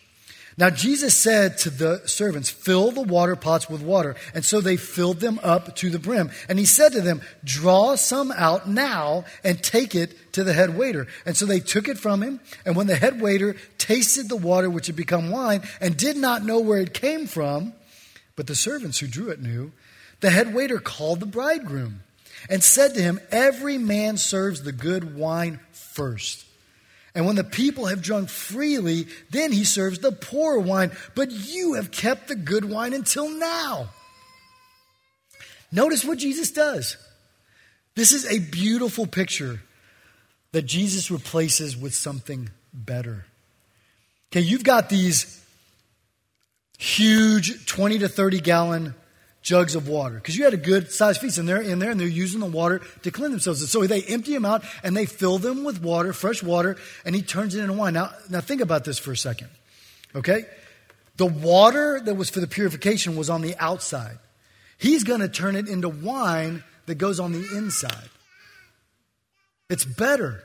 Now, 0.58 0.68
Jesus 0.68 1.14
said 1.14 1.56
to 1.58 1.70
the 1.70 2.02
servants, 2.06 2.50
Fill 2.50 2.90
the 2.90 3.00
water 3.00 3.36
pots 3.36 3.70
with 3.70 3.80
water. 3.80 4.16
And 4.34 4.44
so 4.44 4.60
they 4.60 4.76
filled 4.76 5.20
them 5.20 5.40
up 5.42 5.74
to 5.76 5.88
the 5.88 5.98
brim. 5.98 6.30
And 6.48 6.58
he 6.58 6.66
said 6.66 6.92
to 6.92 7.00
them, 7.00 7.22
Draw 7.42 7.94
some 7.96 8.30
out 8.32 8.68
now 8.68 9.24
and 9.42 9.62
take 9.62 9.94
it 9.94 10.32
to 10.34 10.44
the 10.44 10.52
head 10.52 10.76
waiter. 10.76 11.06
And 11.24 11.36
so 11.36 11.46
they 11.46 11.60
took 11.60 11.88
it 11.88 11.98
from 11.98 12.22
him. 12.22 12.40
And 12.66 12.76
when 12.76 12.86
the 12.86 12.96
head 12.96 13.22
waiter 13.22 13.56
tasted 13.78 14.28
the 14.28 14.36
water 14.36 14.68
which 14.68 14.88
had 14.88 14.96
become 14.96 15.30
wine 15.30 15.62
and 15.80 15.96
did 15.96 16.18
not 16.18 16.44
know 16.44 16.60
where 16.60 16.80
it 16.80 16.92
came 16.92 17.26
from, 17.26 17.72
but 18.36 18.46
the 18.46 18.54
servants 18.54 18.98
who 18.98 19.06
drew 19.06 19.30
it 19.30 19.40
knew, 19.40 19.72
the 20.20 20.30
head 20.30 20.54
waiter 20.54 20.78
called 20.78 21.20
the 21.20 21.26
bridegroom 21.26 22.02
and 22.48 22.62
said 22.62 22.94
to 22.94 23.02
him, 23.02 23.20
Every 23.30 23.78
man 23.78 24.16
serves 24.16 24.62
the 24.62 24.72
good 24.72 25.16
wine 25.16 25.60
first 25.72 26.46
and 27.14 27.26
when 27.26 27.36
the 27.36 27.44
people 27.44 27.86
have 27.86 28.00
drunk 28.00 28.30
freely, 28.30 29.06
then 29.30 29.52
he 29.52 29.64
serves 29.64 29.98
the 29.98 30.12
poor 30.12 30.58
wine. 30.58 30.92
But 31.14 31.30
you 31.30 31.74
have 31.74 31.90
kept 31.90 32.28
the 32.28 32.34
good 32.34 32.64
wine 32.64 32.94
until 32.94 33.28
now. 33.28 33.90
Notice 35.70 36.04
what 36.04 36.18
Jesus 36.18 36.50
does. 36.50 36.96
This 37.94 38.12
is 38.12 38.24
a 38.26 38.38
beautiful 38.38 39.06
picture 39.06 39.60
that 40.52 40.62
Jesus 40.62 41.10
replaces 41.10 41.76
with 41.76 41.94
something 41.94 42.48
better. 42.72 43.26
Okay, 44.30 44.40
you've 44.40 44.64
got 44.64 44.88
these 44.88 45.41
huge 46.82 47.64
20 47.66 48.00
to 48.00 48.08
30 48.08 48.40
gallon 48.40 48.94
jugs 49.40 49.74
of 49.76 49.88
water 49.88 50.16
because 50.16 50.36
you 50.36 50.44
had 50.44 50.52
a 50.52 50.58
good 50.58 50.90
sized 50.90 51.20
feast 51.20 51.38
and 51.38 51.48
they're 51.48 51.62
in 51.62 51.78
there 51.78 51.90
and 51.90 52.00
they're 52.00 52.08
using 52.08 52.40
the 52.40 52.46
water 52.46 52.80
to 53.02 53.10
clean 53.10 53.30
themselves. 53.30 53.60
And 53.60 53.70
so 53.70 53.86
they 53.86 54.02
empty 54.02 54.32
them 54.32 54.44
out 54.44 54.64
and 54.82 54.96
they 54.96 55.06
fill 55.06 55.38
them 55.38 55.62
with 55.62 55.80
water, 55.80 56.12
fresh 56.12 56.42
water, 56.42 56.76
and 57.04 57.14
he 57.14 57.22
turns 57.22 57.54
it 57.54 57.60
into 57.60 57.74
wine. 57.74 57.94
Now, 57.94 58.10
now 58.28 58.40
think 58.40 58.60
about 58.60 58.84
this 58.84 58.98
for 58.98 59.12
a 59.12 59.16
second. 59.16 59.48
Okay? 60.14 60.44
The 61.18 61.26
water 61.26 62.00
that 62.00 62.14
was 62.14 62.30
for 62.30 62.40
the 62.40 62.48
purification 62.48 63.16
was 63.16 63.30
on 63.30 63.42
the 63.42 63.54
outside. 63.58 64.18
He's 64.76 65.04
going 65.04 65.20
to 65.20 65.28
turn 65.28 65.54
it 65.54 65.68
into 65.68 65.88
wine 65.88 66.64
that 66.86 66.96
goes 66.96 67.20
on 67.20 67.30
the 67.30 67.46
inside. 67.56 68.08
It's 69.70 69.84
better. 69.84 70.42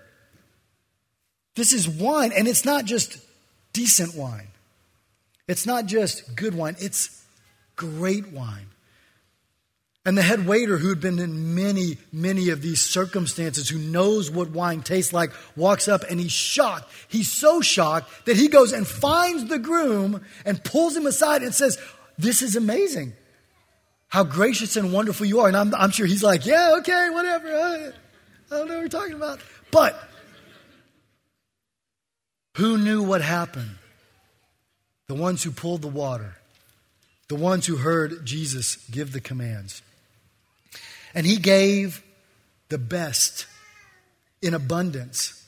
This 1.56 1.74
is 1.74 1.90
wine, 1.90 2.32
and 2.32 2.48
it's 2.48 2.64
not 2.64 2.86
just 2.86 3.18
decent 3.74 4.14
wine. 4.16 4.50
It's 5.48 5.66
not 5.66 5.86
just 5.86 6.36
good 6.36 6.56
wine, 6.56 6.76
it's 6.80 7.24
great 7.76 8.28
wine. 8.32 8.68
And 10.08 10.18
the 10.18 10.22
head 10.22 10.48
waiter, 10.48 10.78
who 10.78 10.88
had 10.88 11.02
been 11.02 11.20
in 11.20 11.54
many, 11.54 11.98
many 12.14 12.48
of 12.50 12.62
these 12.62 12.82
circumstances, 12.82 13.68
who 13.68 13.78
knows 13.78 14.32
what 14.32 14.52
wine 14.52 14.82
tastes 14.82 15.12
like, 15.12 15.32
walks 15.58 15.90
up 15.90 16.04
and 16.10 16.18
he's 16.18 16.32
shocked. 16.32 16.90
He's 17.10 17.30
so 17.30 17.60
shocked 17.60 18.26
that 18.26 18.38
he 18.38 18.48
goes 18.48 18.72
and 18.72 18.88
finds 18.88 19.50
the 19.50 19.60
groom 19.60 20.24
and 20.46 20.64
pulls 20.64 20.96
him 20.96 21.06
aside 21.08 21.42
and 21.44 21.54
says, 21.54 21.78
This 22.18 22.42
is 22.42 22.56
amazing. 22.56 23.12
How 24.08 24.24
gracious 24.24 24.78
and 24.78 24.94
wonderful 24.94 25.26
you 25.26 25.42
are. 25.42 25.50
And 25.50 25.58
I'm, 25.58 25.76
I'm 25.76 25.92
sure 25.92 26.06
he's 26.06 26.24
like, 26.24 26.46
Yeah, 26.46 26.76
okay, 26.78 27.10
whatever. 27.12 27.54
I, 27.54 27.92
I 28.50 28.58
don't 28.60 28.68
know 28.70 28.76
what 28.76 28.80
you're 28.80 28.88
talking 28.88 29.16
about. 29.16 29.42
But 29.72 30.02
who 32.56 32.78
knew 32.78 33.04
what 33.04 33.22
happened? 33.22 33.77
The 35.08 35.16
ones 35.16 35.44
who 35.44 35.52
pulled 35.52 35.82
the 35.82 35.88
water, 35.88 36.36
the 37.28 37.36
ones 37.36 37.66
who 37.66 37.78
heard 37.78 38.26
Jesus 38.26 38.76
give 38.92 39.12
the 39.14 39.22
commands. 39.22 39.82
And 41.14 41.26
he 41.26 41.38
gave 41.38 42.04
the 42.70 42.78
best 42.78 43.48
in 44.42 44.54
abundance. 44.54 45.46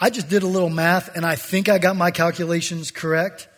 I 0.00 0.10
just 0.10 0.28
did 0.28 0.42
a 0.42 0.48
little 0.48 0.70
math 0.70 1.14
and 1.16 1.24
I 1.24 1.36
think 1.36 1.68
I 1.68 1.78
got 1.78 1.96
my 1.96 2.10
calculations 2.10 2.90
correct. 2.90 3.48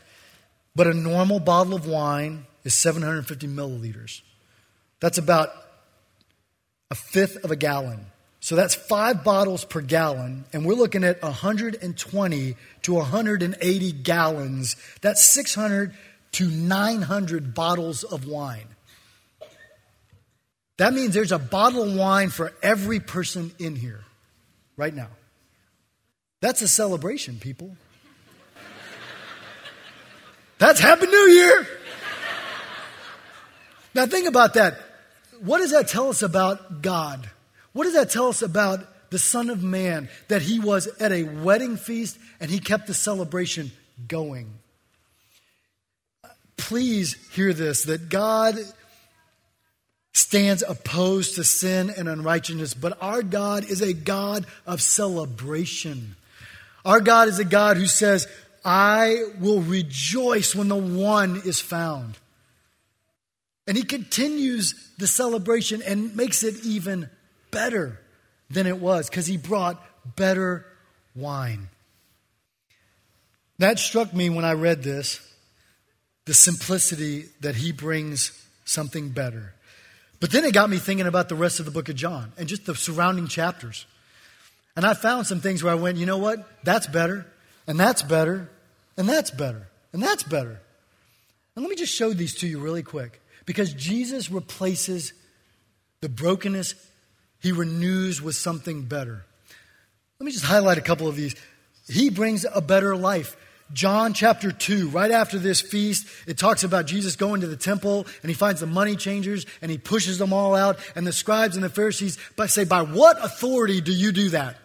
But 0.76 0.86
a 0.86 0.94
normal 0.94 1.40
bottle 1.40 1.74
of 1.74 1.86
wine 1.86 2.46
is 2.64 2.74
750 2.74 3.48
milliliters. 3.48 4.20
That's 5.00 5.18
about 5.18 5.50
a 6.90 6.94
fifth 6.94 7.44
of 7.44 7.50
a 7.50 7.56
gallon. 7.56 8.06
So 8.40 8.54
that's 8.54 8.74
five 8.74 9.24
bottles 9.24 9.64
per 9.64 9.80
gallon, 9.80 10.44
and 10.52 10.64
we're 10.64 10.74
looking 10.74 11.02
at 11.02 11.20
120 11.22 12.56
to 12.82 12.94
180 12.94 13.92
gallons. 13.92 14.76
That's 15.00 15.22
600 15.24 15.92
to 16.32 16.48
900 16.48 17.54
bottles 17.54 18.04
of 18.04 18.26
wine. 18.26 18.68
That 20.76 20.94
means 20.94 21.12
there's 21.14 21.32
a 21.32 21.38
bottle 21.38 21.82
of 21.82 21.96
wine 21.96 22.30
for 22.30 22.52
every 22.62 23.00
person 23.00 23.50
in 23.58 23.74
here 23.74 24.04
right 24.76 24.94
now. 24.94 25.08
That's 26.40 26.62
a 26.62 26.68
celebration, 26.68 27.38
people. 27.40 27.76
That's 30.58 30.80
Happy 30.80 31.06
New 31.06 31.28
Year. 31.28 31.66
Now, 33.94 34.06
think 34.06 34.28
about 34.28 34.54
that. 34.54 34.78
What 35.40 35.58
does 35.58 35.72
that 35.72 35.88
tell 35.88 36.08
us 36.08 36.22
about 36.22 36.82
God? 36.82 37.28
What 37.72 37.84
does 37.84 37.94
that 37.94 38.10
tell 38.10 38.28
us 38.28 38.42
about 38.42 39.10
the 39.10 39.18
Son 39.18 39.50
of 39.50 39.62
Man? 39.62 40.08
That 40.28 40.42
he 40.42 40.60
was 40.60 40.86
at 41.00 41.12
a 41.12 41.24
wedding 41.24 41.76
feast 41.76 42.18
and 42.40 42.50
he 42.50 42.58
kept 42.58 42.86
the 42.86 42.94
celebration 42.94 43.70
going. 44.06 44.52
Please 46.56 47.14
hear 47.32 47.52
this 47.52 47.84
that 47.84 48.08
God 48.08 48.56
stands 50.12 50.62
opposed 50.66 51.36
to 51.36 51.44
sin 51.44 51.90
and 51.96 52.08
unrighteousness, 52.08 52.74
but 52.74 52.98
our 53.00 53.22
God 53.22 53.64
is 53.64 53.80
a 53.80 53.94
God 53.94 54.46
of 54.66 54.82
celebration. 54.82 56.16
Our 56.84 57.00
God 57.00 57.28
is 57.28 57.38
a 57.38 57.44
God 57.44 57.76
who 57.76 57.86
says, 57.86 58.26
I 58.64 59.24
will 59.40 59.60
rejoice 59.60 60.54
when 60.54 60.68
the 60.68 60.76
one 60.76 61.42
is 61.44 61.60
found. 61.60 62.18
And 63.66 63.76
he 63.76 63.84
continues 63.84 64.74
the 64.98 65.06
celebration 65.06 65.82
and 65.82 66.16
makes 66.16 66.42
it 66.42 66.64
even 66.64 67.08
better 67.50 68.00
than 68.50 68.66
it 68.66 68.78
was 68.78 69.08
because 69.08 69.26
he 69.26 69.36
brought 69.36 69.82
better 70.16 70.64
wine. 71.14 71.68
That 73.58 73.78
struck 73.78 74.14
me 74.14 74.30
when 74.30 74.44
I 74.44 74.52
read 74.52 74.82
this 74.82 75.20
the 76.26 76.34
simplicity 76.34 77.24
that 77.40 77.56
he 77.56 77.72
brings 77.72 78.32
something 78.66 79.08
better. 79.08 79.54
But 80.20 80.30
then 80.30 80.44
it 80.44 80.52
got 80.52 80.68
me 80.68 80.76
thinking 80.76 81.06
about 81.06 81.30
the 81.30 81.34
rest 81.34 81.58
of 81.58 81.64
the 81.64 81.70
book 81.70 81.88
of 81.88 81.96
John 81.96 82.32
and 82.36 82.46
just 82.46 82.66
the 82.66 82.74
surrounding 82.74 83.28
chapters. 83.28 83.86
And 84.76 84.84
I 84.84 84.92
found 84.92 85.26
some 85.26 85.40
things 85.40 85.64
where 85.64 85.72
I 85.72 85.76
went, 85.76 85.96
you 85.96 86.04
know 86.04 86.18
what? 86.18 86.46
That's 86.64 86.86
better, 86.86 87.26
and 87.66 87.80
that's 87.80 88.02
better, 88.02 88.50
and 88.96 89.08
that's 89.08 89.30
better, 89.30 89.68
and 89.92 90.02
that's 90.02 90.22
better. 90.22 90.60
And 91.56 91.64
let 91.64 91.70
me 91.70 91.76
just 91.76 91.94
show 91.94 92.12
these 92.12 92.34
to 92.36 92.46
you 92.46 92.58
really 92.58 92.82
quick. 92.82 93.20
Because 93.46 93.72
Jesus 93.72 94.30
replaces 94.30 95.14
the 96.00 96.08
brokenness, 96.08 96.74
he 97.40 97.52
renews 97.52 98.20
with 98.20 98.34
something 98.34 98.82
better. 98.82 99.24
Let 100.18 100.24
me 100.24 100.32
just 100.32 100.44
highlight 100.44 100.78
a 100.78 100.82
couple 100.82 101.06
of 101.08 101.16
these. 101.16 101.36
He 101.88 102.10
brings 102.10 102.44
a 102.52 102.60
better 102.60 102.96
life. 102.96 103.36
John 103.72 104.14
chapter 104.14 104.50
2, 104.50 104.88
right 104.88 105.10
after 105.10 105.38
this 105.38 105.60
feast, 105.60 106.08
it 106.26 106.38
talks 106.38 106.64
about 106.64 106.86
Jesus 106.86 107.16
going 107.16 107.42
to 107.42 107.46
the 107.46 107.56
temple 107.56 108.06
and 108.22 108.30
he 108.30 108.34
finds 108.34 108.60
the 108.60 108.66
money 108.66 108.96
changers 108.96 109.44
and 109.60 109.70
he 109.70 109.78
pushes 109.78 110.18
them 110.18 110.32
all 110.32 110.54
out. 110.54 110.78
And 110.96 111.06
the 111.06 111.12
scribes 111.12 111.54
and 111.54 111.62
the 111.62 111.68
Pharisees 111.68 112.18
say, 112.46 112.64
By 112.64 112.82
what 112.82 113.22
authority 113.22 113.80
do 113.80 113.92
you 113.92 114.10
do 114.10 114.30
that? 114.30 114.56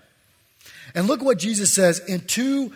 And 0.96 1.08
look 1.08 1.22
what 1.22 1.38
Jesus 1.38 1.72
says 1.74 2.00
in 2.00 2.22
2 2.22 2.74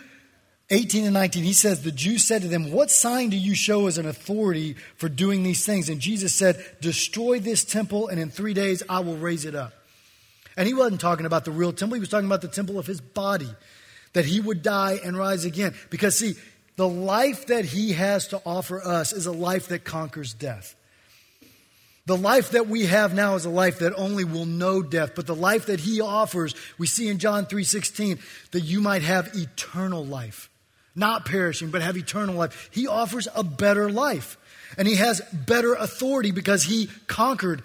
18 0.70 1.04
and 1.04 1.14
19. 1.14 1.44
He 1.44 1.54
says, 1.54 1.82
The 1.82 1.92
Jews 1.92 2.24
said 2.24 2.42
to 2.42 2.48
them, 2.48 2.70
What 2.70 2.90
sign 2.90 3.30
do 3.30 3.38
you 3.38 3.54
show 3.54 3.86
as 3.86 3.96
an 3.96 4.06
authority 4.06 4.76
for 4.96 5.08
doing 5.08 5.42
these 5.42 5.64
things? 5.64 5.88
And 5.88 6.00
Jesus 6.00 6.34
said, 6.34 6.62
Destroy 6.80 7.40
this 7.40 7.64
temple, 7.64 8.08
and 8.08 8.20
in 8.20 8.30
three 8.30 8.54
days 8.54 8.82
I 8.88 9.00
will 9.00 9.16
raise 9.16 9.46
it 9.46 9.54
up. 9.54 9.72
And 10.58 10.66
he 10.66 10.74
wasn't 10.74 11.00
talking 11.00 11.24
about 11.24 11.44
the 11.44 11.52
real 11.52 11.72
temple, 11.72 11.94
he 11.94 12.00
was 12.00 12.08
talking 12.08 12.26
about 12.26 12.42
the 12.42 12.48
temple 12.48 12.80
of 12.80 12.86
his 12.86 13.00
body 13.00 13.48
that 14.12 14.24
he 14.24 14.40
would 14.40 14.60
die 14.60 14.98
and 15.04 15.16
rise 15.16 15.44
again. 15.44 15.72
Because, 15.88 16.18
see, 16.18 16.34
the 16.74 16.88
life 16.88 17.46
that 17.46 17.64
he 17.64 17.92
has 17.92 18.26
to 18.28 18.42
offer 18.44 18.82
us 18.84 19.12
is 19.12 19.26
a 19.26 19.32
life 19.32 19.68
that 19.68 19.84
conquers 19.84 20.34
death. 20.34 20.74
The 22.06 22.16
life 22.16 22.50
that 22.50 22.66
we 22.66 22.86
have 22.86 23.14
now 23.14 23.36
is 23.36 23.44
a 23.44 23.50
life 23.50 23.78
that 23.78 23.94
only 23.96 24.24
will 24.24 24.46
know 24.46 24.82
death, 24.82 25.12
but 25.14 25.26
the 25.26 25.34
life 25.34 25.66
that 25.66 25.78
he 25.78 26.00
offers, 26.00 26.56
we 26.76 26.88
see 26.88 27.06
in 27.08 27.18
John 27.18 27.46
3:16 27.46 28.18
that 28.50 28.62
you 28.62 28.80
might 28.80 29.02
have 29.02 29.36
eternal 29.36 30.04
life. 30.04 30.50
not 30.98 31.24
perishing, 31.24 31.70
but 31.70 31.80
have 31.80 31.96
eternal 31.96 32.34
life. 32.34 32.68
He 32.72 32.86
offers 32.86 33.28
a 33.34 33.44
better 33.44 33.88
life. 33.90 34.36
And 34.76 34.86
he 34.86 34.96
has 34.96 35.20
better 35.32 35.74
authority 35.74 36.32
because 36.32 36.64
he 36.64 36.90
conquered 37.06 37.62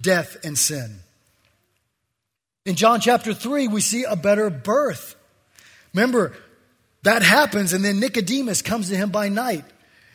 death 0.00 0.36
and 0.44 0.56
sin. 0.56 1.00
In 2.64 2.76
John 2.76 3.00
chapter 3.00 3.34
3, 3.34 3.68
we 3.68 3.82
see 3.82 4.04
a 4.04 4.16
better 4.16 4.48
birth. 4.48 5.16
Remember, 5.92 6.34
that 7.02 7.22
happens, 7.22 7.74
and 7.74 7.84
then 7.84 8.00
Nicodemus 8.00 8.62
comes 8.62 8.88
to 8.88 8.96
him 8.96 9.10
by 9.10 9.28
night 9.28 9.64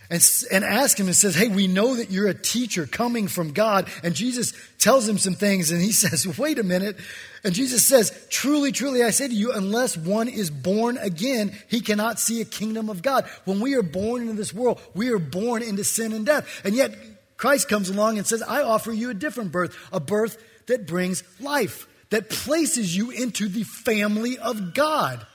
and, 0.09 0.43
and 0.51 0.63
asks 0.63 0.99
him 0.99 1.05
and 1.05 1.15
says, 1.15 1.35
Hey, 1.35 1.49
we 1.49 1.67
know 1.67 1.95
that 1.95 2.09
you're 2.09 2.27
a 2.27 2.33
teacher 2.33 2.87
coming 2.87 3.27
from 3.27 3.53
God. 3.53 3.87
And 4.03 4.15
Jesus 4.15 4.53
tells 4.79 5.07
him 5.07 5.19
some 5.19 5.35
things, 5.35 5.69
and 5.69 5.79
he 5.79 5.91
says, 5.91 6.39
Wait 6.39 6.57
a 6.57 6.63
minute. 6.63 6.97
And 7.43 7.53
Jesus 7.53 7.85
says, 7.85 8.11
Truly, 8.31 8.71
truly, 8.71 9.03
I 9.03 9.11
say 9.11 9.27
to 9.27 9.33
you, 9.33 9.51
unless 9.51 9.95
one 9.95 10.27
is 10.27 10.49
born 10.49 10.97
again, 10.97 11.55
he 11.67 11.81
cannot 11.81 12.19
see 12.19 12.41
a 12.41 12.45
kingdom 12.45 12.89
of 12.89 13.03
God. 13.03 13.29
When 13.45 13.59
we 13.59 13.75
are 13.75 13.83
born 13.83 14.23
into 14.23 14.33
this 14.33 14.55
world, 14.55 14.81
we 14.95 15.11
are 15.11 15.19
born 15.19 15.61
into 15.61 15.83
sin 15.83 16.13
and 16.13 16.25
death. 16.25 16.61
And 16.63 16.75
yet, 16.75 16.95
Christ 17.37 17.69
comes 17.69 17.89
along 17.89 18.17
and 18.17 18.25
says, 18.25 18.41
I 18.41 18.63
offer 18.63 18.91
you 18.91 19.11
a 19.11 19.13
different 19.13 19.51
birth, 19.51 19.77
a 19.93 19.99
birth 19.99 20.43
that 20.65 20.87
brings 20.87 21.23
life, 21.39 21.87
that 22.09 22.29
places 22.29 22.95
you 22.95 23.11
into 23.11 23.47
the 23.47 23.63
family 23.63 24.37
of 24.37 24.73
God. 24.73 25.25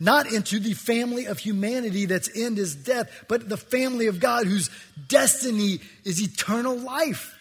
Not 0.00 0.32
into 0.32 0.58
the 0.58 0.74
family 0.74 1.26
of 1.26 1.38
humanity 1.38 2.06
that's 2.06 2.28
end 2.36 2.58
is 2.58 2.74
death, 2.74 3.24
but 3.28 3.48
the 3.48 3.56
family 3.56 4.08
of 4.08 4.18
God 4.18 4.46
whose 4.46 4.68
destiny 5.06 5.80
is 6.04 6.20
eternal 6.20 6.76
life. 6.76 7.32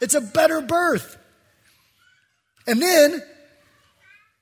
It's 0.00 0.14
a 0.14 0.20
better 0.20 0.60
birth. 0.60 1.16
And 2.66 2.80
then 2.80 3.22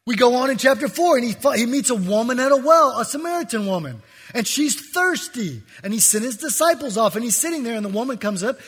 we 0.07 0.17
go 0.17 0.35
on 0.37 0.51
in 0.51 0.59
chapter 0.59 0.89
4 0.89 1.19
and 1.19 1.27
he, 1.27 1.35
he 1.57 1.67
meets 1.67 1.89
a 1.91 1.95
woman 1.95 2.39
at 2.39 2.53
a 2.53 2.57
well, 2.57 2.99
a 2.99 3.05
Samaritan 3.05 3.67
woman. 3.67 4.03
And 4.35 4.47
she's 4.47 4.91
thirsty. 4.93 5.63
And 5.83 5.93
he 5.93 6.01
sent 6.01 6.25
his 6.25 6.37
disciples 6.37 6.99
off 6.99 7.15
and 7.15 7.25
he's 7.25 7.37
sitting 7.37 7.63
there 7.63 7.77
and 7.77 7.85
the 7.85 7.91
woman 7.91 8.19
comes 8.19 8.43
up 8.43 8.59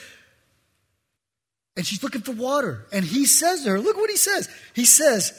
and 1.77 1.87
she's 1.87 2.03
looking 2.03 2.23
for 2.23 2.33
water. 2.33 2.87
And 2.93 3.05
he 3.05 3.27
says 3.27 3.65
to 3.65 3.71
her, 3.71 3.81
look 3.81 3.97
what 3.97 4.11
he 4.11 4.17
says. 4.17 4.49
He 4.75 4.85
says 4.85 5.33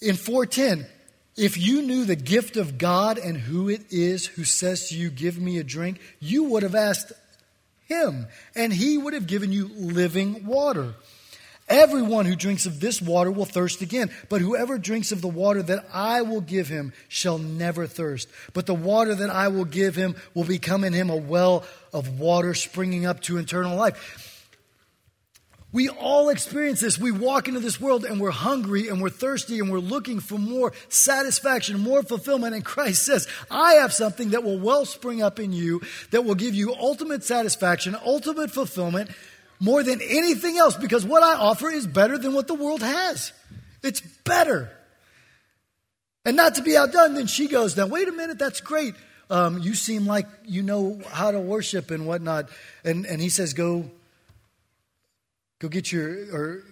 in 0.00 0.16
410, 0.16 0.86
if 1.36 1.58
you 1.58 1.82
knew 1.82 2.04
the 2.04 2.16
gift 2.16 2.56
of 2.56 2.78
God 2.78 3.18
and 3.18 3.36
who 3.36 3.68
it 3.68 3.82
is 3.90 4.26
who 4.26 4.44
says 4.44 4.88
to 4.88 4.96
you, 4.96 5.10
give 5.10 5.38
me 5.38 5.58
a 5.58 5.64
drink, 5.64 6.00
you 6.20 6.44
would 6.44 6.62
have 6.62 6.74
asked 6.74 7.12
him 7.88 8.26
and 8.54 8.72
he 8.72 8.96
would 8.96 9.14
have 9.14 9.26
given 9.26 9.52
you 9.52 9.68
living 9.74 10.46
water. 10.46 10.94
Everyone 11.68 12.26
who 12.26 12.36
drinks 12.36 12.66
of 12.66 12.78
this 12.78 13.02
water 13.02 13.30
will 13.30 13.44
thirst 13.44 13.82
again, 13.82 14.12
but 14.28 14.40
whoever 14.40 14.78
drinks 14.78 15.10
of 15.10 15.20
the 15.20 15.28
water 15.28 15.64
that 15.64 15.84
I 15.92 16.22
will 16.22 16.40
give 16.40 16.68
him 16.68 16.92
shall 17.08 17.38
never 17.38 17.88
thirst. 17.88 18.28
But 18.52 18.66
the 18.66 18.74
water 18.74 19.16
that 19.16 19.30
I 19.30 19.48
will 19.48 19.64
give 19.64 19.96
him 19.96 20.14
will 20.32 20.44
become 20.44 20.84
in 20.84 20.92
him 20.92 21.10
a 21.10 21.16
well 21.16 21.64
of 21.92 22.20
water 22.20 22.54
springing 22.54 23.04
up 23.04 23.20
to 23.22 23.38
eternal 23.38 23.76
life. 23.76 24.25
We 25.76 25.90
all 25.90 26.30
experience 26.30 26.80
this. 26.80 26.98
We 26.98 27.10
walk 27.10 27.48
into 27.48 27.60
this 27.60 27.78
world 27.78 28.06
and 28.06 28.18
we're 28.18 28.30
hungry 28.30 28.88
and 28.88 29.02
we're 29.02 29.10
thirsty 29.10 29.58
and 29.58 29.70
we're 29.70 29.78
looking 29.78 30.20
for 30.20 30.38
more 30.38 30.72
satisfaction, 30.88 31.80
more 31.80 32.02
fulfillment. 32.02 32.54
And 32.54 32.64
Christ 32.64 33.02
says, 33.02 33.28
I 33.50 33.74
have 33.74 33.92
something 33.92 34.30
that 34.30 34.42
will 34.42 34.58
well 34.58 34.86
spring 34.86 35.20
up 35.20 35.38
in 35.38 35.52
you 35.52 35.82
that 36.12 36.24
will 36.24 36.34
give 36.34 36.54
you 36.54 36.74
ultimate 36.74 37.24
satisfaction, 37.24 37.94
ultimate 38.06 38.50
fulfillment 38.50 39.10
more 39.60 39.82
than 39.82 40.00
anything 40.00 40.56
else 40.56 40.78
because 40.78 41.04
what 41.04 41.22
I 41.22 41.34
offer 41.34 41.68
is 41.68 41.86
better 41.86 42.16
than 42.16 42.32
what 42.32 42.46
the 42.46 42.54
world 42.54 42.80
has. 42.80 43.34
It's 43.82 44.00
better. 44.00 44.74
And 46.24 46.38
not 46.38 46.54
to 46.54 46.62
be 46.62 46.74
outdone, 46.74 47.12
then 47.12 47.26
she 47.26 47.48
goes, 47.48 47.76
Now, 47.76 47.86
wait 47.86 48.08
a 48.08 48.12
minute, 48.12 48.38
that's 48.38 48.62
great. 48.62 48.94
Um, 49.28 49.58
you 49.58 49.74
seem 49.74 50.06
like 50.06 50.26
you 50.46 50.62
know 50.62 51.02
how 51.10 51.32
to 51.32 51.38
worship 51.38 51.90
and 51.90 52.06
whatnot. 52.06 52.48
And, 52.82 53.04
and 53.04 53.20
he 53.20 53.28
says, 53.28 53.52
Go, 53.52 53.90
go 55.58 55.68
get 55.68 55.92
your, 55.92 56.10
or 56.34 56.62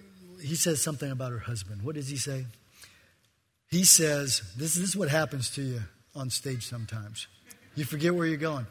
he 0.41 0.55
says 0.55 0.81
something 0.81 1.11
about 1.11 1.31
her 1.31 1.39
husband. 1.39 1.81
What 1.81 1.95
does 1.95 2.09
he 2.09 2.17
say? 2.17 2.45
He 3.69 3.83
says, 3.83 4.41
This, 4.57 4.75
this 4.75 4.89
is 4.89 4.95
what 4.95 5.09
happens 5.09 5.49
to 5.51 5.61
you 5.61 5.81
on 6.15 6.29
stage 6.29 6.67
sometimes. 6.67 7.27
You 7.75 7.83
forget 7.83 8.15
where 8.15 8.25
you're 8.25 8.37
going. 8.37 8.67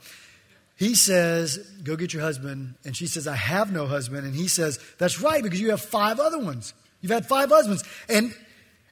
He 0.77 0.95
says, 0.95 1.59
Go 1.83 1.97
get 1.97 2.13
your 2.13 2.23
husband. 2.23 2.75
And 2.85 2.97
she 2.97 3.07
says, 3.07 3.27
I 3.27 3.37
have 3.37 3.73
no 3.73 3.87
husband. 3.87 4.27
And 4.27 4.35
he 4.35 4.49
says, 4.49 4.79
That's 4.99 5.21
right, 5.21 5.43
because 5.43 5.61
you 5.61 5.71
have 5.71 5.81
five 5.81 6.21
other 6.21 6.39
ones. 6.39 6.75
You've 7.01 7.13
had 7.13 7.27
five 7.27 7.51
husbands. 7.51 7.85
And, 8.09 8.35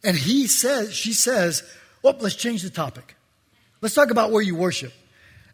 and 0.05 0.17
he 0.17 0.47
says, 0.47 0.93
She 0.93 1.13
says, 1.13 1.63
Well, 2.03 2.17
let's 2.21 2.37
change 2.37 2.63
the 2.63 2.71
topic. 2.71 3.15
Let's 3.81 3.95
talk 3.95 4.11
about 4.11 4.31
where 4.31 4.43
you 4.43 4.55
worship. 4.55 4.93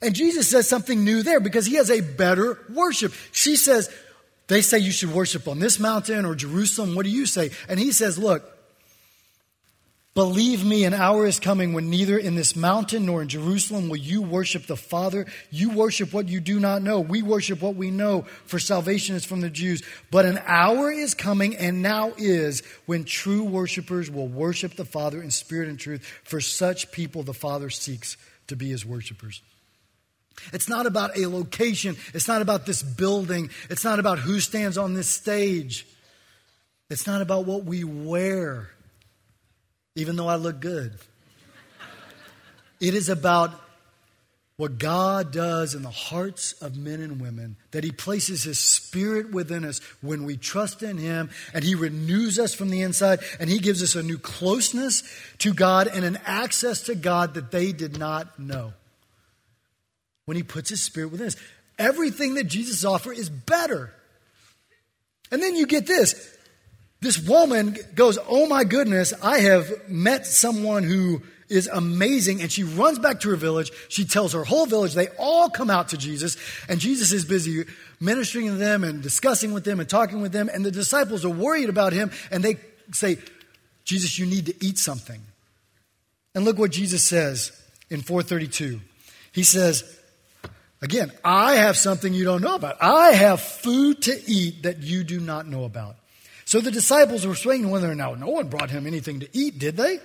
And 0.01 0.15
Jesus 0.15 0.49
says 0.49 0.69
something 0.69 1.05
new 1.05 1.23
there 1.23 1.41
because 1.41 1.67
he 1.67 1.75
has 1.75 1.91
a 1.91 2.01
better 2.01 2.59
worship. 2.73 3.13
She 3.33 3.57
says, 3.57 3.93
They 4.49 4.63
say 4.63 4.79
you 4.79 4.91
should 4.91 5.13
worship 5.13 5.47
on 5.47 5.59
this 5.59 5.79
mountain 5.79 6.25
or 6.25 6.35
Jerusalem. 6.35 6.95
What 6.95 7.05
do 7.05 7.11
you 7.11 7.27
say? 7.27 7.51
And 7.69 7.79
he 7.79 7.93
says, 7.93 8.19
Look, 8.19 8.59
Believe 10.19 10.65
me, 10.65 10.85
an 10.85 10.95
hour 10.95 11.29
is 11.29 11.39
coming 11.39 11.75
when 11.75 11.91
neither 11.91 12.19
in 12.19 12.35
this 12.35 12.57
mountain 12.57 13.07
nor 13.07 13.23
in 13.23 13.29
Jerusalem 13.29 13.89
will 13.89 13.99
you 13.99 14.21
worship 14.21 14.67
the 14.67 14.77
Father. 14.77 15.27
You 15.53 15.71
worship 15.71 16.13
what 16.13 16.29
you 16.29 16.41
do 16.41 16.59
not 16.59 16.83
know. 16.83 16.99
We 16.99 17.23
worship 17.23 17.63
what 17.63 17.77
we 17.77 17.93
know, 17.93 18.23
for 18.45 18.59
salvation 18.59 19.15
is 19.15 19.25
from 19.25 19.43
the 19.43 19.49
Jews. 19.49 19.81
But 20.11 20.27
an 20.27 20.41
hour 20.45 20.91
is 20.91 21.15
coming, 21.15 21.55
and 21.57 21.83
now 21.83 22.15
is, 22.19 22.65
when 22.87 23.05
true 23.05 23.45
worshipers 23.45 24.11
will 24.11 24.27
worship 24.27 24.75
the 24.75 24.85
Father 24.85 25.23
in 25.23 25.31
spirit 25.31 25.69
and 25.69 25.79
truth. 25.79 26.05
For 26.25 26.41
such 26.41 26.91
people, 26.91 27.23
the 27.23 27.33
Father 27.33 27.71
seeks 27.71 28.17
to 28.49 28.57
be 28.57 28.71
his 28.71 28.85
worshipers. 28.85 29.41
It's 30.53 30.69
not 30.69 30.87
about 30.87 31.17
a 31.17 31.27
location. 31.27 31.97
It's 32.15 32.29
not 32.29 32.43
about 32.43 32.67
this 32.67 32.83
building. 32.83 33.51
It's 33.71 33.85
not 33.85 33.99
about 33.99 34.19
who 34.19 34.41
stands 34.41 34.79
on 34.79 34.95
this 34.95 35.09
stage. 35.09 35.87
It's 36.91 37.07
not 37.07 37.23
about 37.23 37.45
what 37.45 37.65
we 37.65 37.85
wear 37.85 38.71
even 39.99 40.15
though 40.15 40.29
I 40.29 40.37
look 40.37 40.61
good. 40.61 40.93
It 42.81 42.95
is 42.95 43.09
about 43.09 43.51
what 44.57 44.79
God 44.79 45.33
does 45.33 45.75
in 45.75 45.83
the 45.83 45.91
hearts 45.91 46.53
of 46.63 46.77
men 46.77 47.01
and 47.01 47.21
women, 47.21 47.57
that 47.73 47.83
He 47.83 47.91
places 47.91 48.45
His 48.45 48.61
Spirit 48.61 49.33
within 49.33 49.65
us 49.65 49.81
when 50.01 50.23
we 50.23 50.37
trust 50.37 50.85
in 50.85 50.99
Him, 50.99 51.31
and 51.53 51.65
He 51.65 51.75
renews 51.75 52.39
us 52.39 52.55
from 52.55 52.71
the 52.71 52.83
inside, 52.83 53.19
and 53.41 53.51
He 53.51 53.59
gives 53.59 53.83
us 53.83 53.97
a 53.97 54.03
new 54.03 54.19
closeness 54.19 55.03
to 55.39 55.53
God 55.53 55.89
and 55.89 56.05
an 56.05 56.19
access 56.25 56.83
to 56.83 56.95
God 56.95 57.35
that 57.35 57.51
they 57.51 57.73
did 57.73 57.99
not 57.99 58.39
know. 58.39 58.73
When 60.29 60.37
He 60.37 60.43
puts 60.43 60.69
His 60.69 60.83
Spirit 60.83 61.11
within 61.11 61.29
us, 61.29 61.37
everything 61.79 62.35
that 62.35 62.45
Jesus 62.45 62.85
offers 62.85 63.19
is 63.19 63.31
better. 63.31 63.91
And 65.31 65.43
then 65.43 65.57
you 65.57 65.67
get 65.67 65.87
this 65.87 66.37
this 67.01 67.19
woman 67.19 67.77
goes, 67.95 68.19
Oh 68.29 68.47
my 68.47 68.65
goodness, 68.65 69.15
I 69.23 69.39
have 69.39 69.89
met 69.89 70.27
someone 70.27 70.83
who 70.83 71.23
is 71.49 71.67
amazing. 71.67 72.43
And 72.43 72.51
she 72.51 72.65
runs 72.65 72.99
back 72.99 73.21
to 73.21 73.31
her 73.31 73.37
village. 73.37 73.71
She 73.89 74.05
tells 74.05 74.33
her 74.33 74.45
whole 74.45 74.67
village, 74.67 74.95
they 74.95 75.09
all 75.19 75.49
come 75.49 75.71
out 75.71 75.89
to 75.91 75.97
Jesus. 75.97 76.37
And 76.69 76.81
Jesus 76.81 77.13
is 77.13 77.25
busy 77.25 77.65
ministering 78.01 78.49
to 78.49 78.55
them 78.55 78.85
and 78.85 79.03
discussing 79.03 79.55
with 79.55 79.65
them 79.65 79.81
and 79.81 79.89
talking 79.89 80.21
with 80.21 80.33
them. 80.33 80.51
And 80.53 80.65
the 80.65 80.71
disciples 80.71 81.25
are 81.25 81.31
worried 81.31 81.69
about 81.69 81.93
him. 81.93 82.11
And 82.31 82.45
they 82.45 82.57
say, 82.93 83.19
Jesus, 83.85 84.19
you 84.19 84.27
need 84.27 84.47
to 84.47 84.55
eat 84.65 84.77
something. 84.77 85.23
And 86.35 86.45
look 86.45 86.59
what 86.59 86.73
Jesus 86.73 87.03
says 87.03 87.53
in 87.89 88.03
432. 88.03 88.81
He 89.33 89.43
says, 89.43 89.98
Again, 90.81 91.13
I 91.25 91.57
have 91.57 91.77
something 91.77 92.13
you 92.13 92.25
don't 92.25 92.43
know 92.43 92.55
about. 92.55 92.77
I 92.81 93.11
have 93.11 93.41
food 93.41 94.03
to 94.03 94.31
eat 94.31 94.63
that 94.63 94.83
you 94.83 95.03
do 95.03 95.19
not 95.19 95.49
know 95.49 95.65
about. 95.65 95.97
So 96.45 96.61
the 96.61 96.71
disciples 96.71 97.27
were 97.27 97.35
swaying 97.35 97.69
whether 97.69 97.91
or 97.91 97.95
not 97.95 98.19
no 98.19 98.29
one 98.29 98.49
brought 98.49 98.71
him 98.71 98.87
anything 98.87 99.21
to 99.21 99.29
eat, 99.33 99.59
did 99.59 99.77
they? 99.77 99.99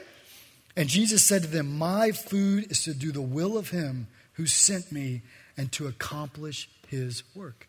And 0.76 0.90
Jesus 0.90 1.24
said 1.24 1.44
to 1.44 1.48
them, 1.48 1.78
My 1.78 2.12
food 2.12 2.72
is 2.72 2.84
to 2.84 2.94
do 2.94 3.12
the 3.12 3.22
will 3.22 3.58
of 3.58 3.70
him 3.70 4.08
who 4.34 4.48
sent 4.48 4.92
me 4.92 5.22
and 5.56 5.72
to 5.74 5.88
accomplish 5.88 6.68
his 6.88 7.24
work. 7.36 7.68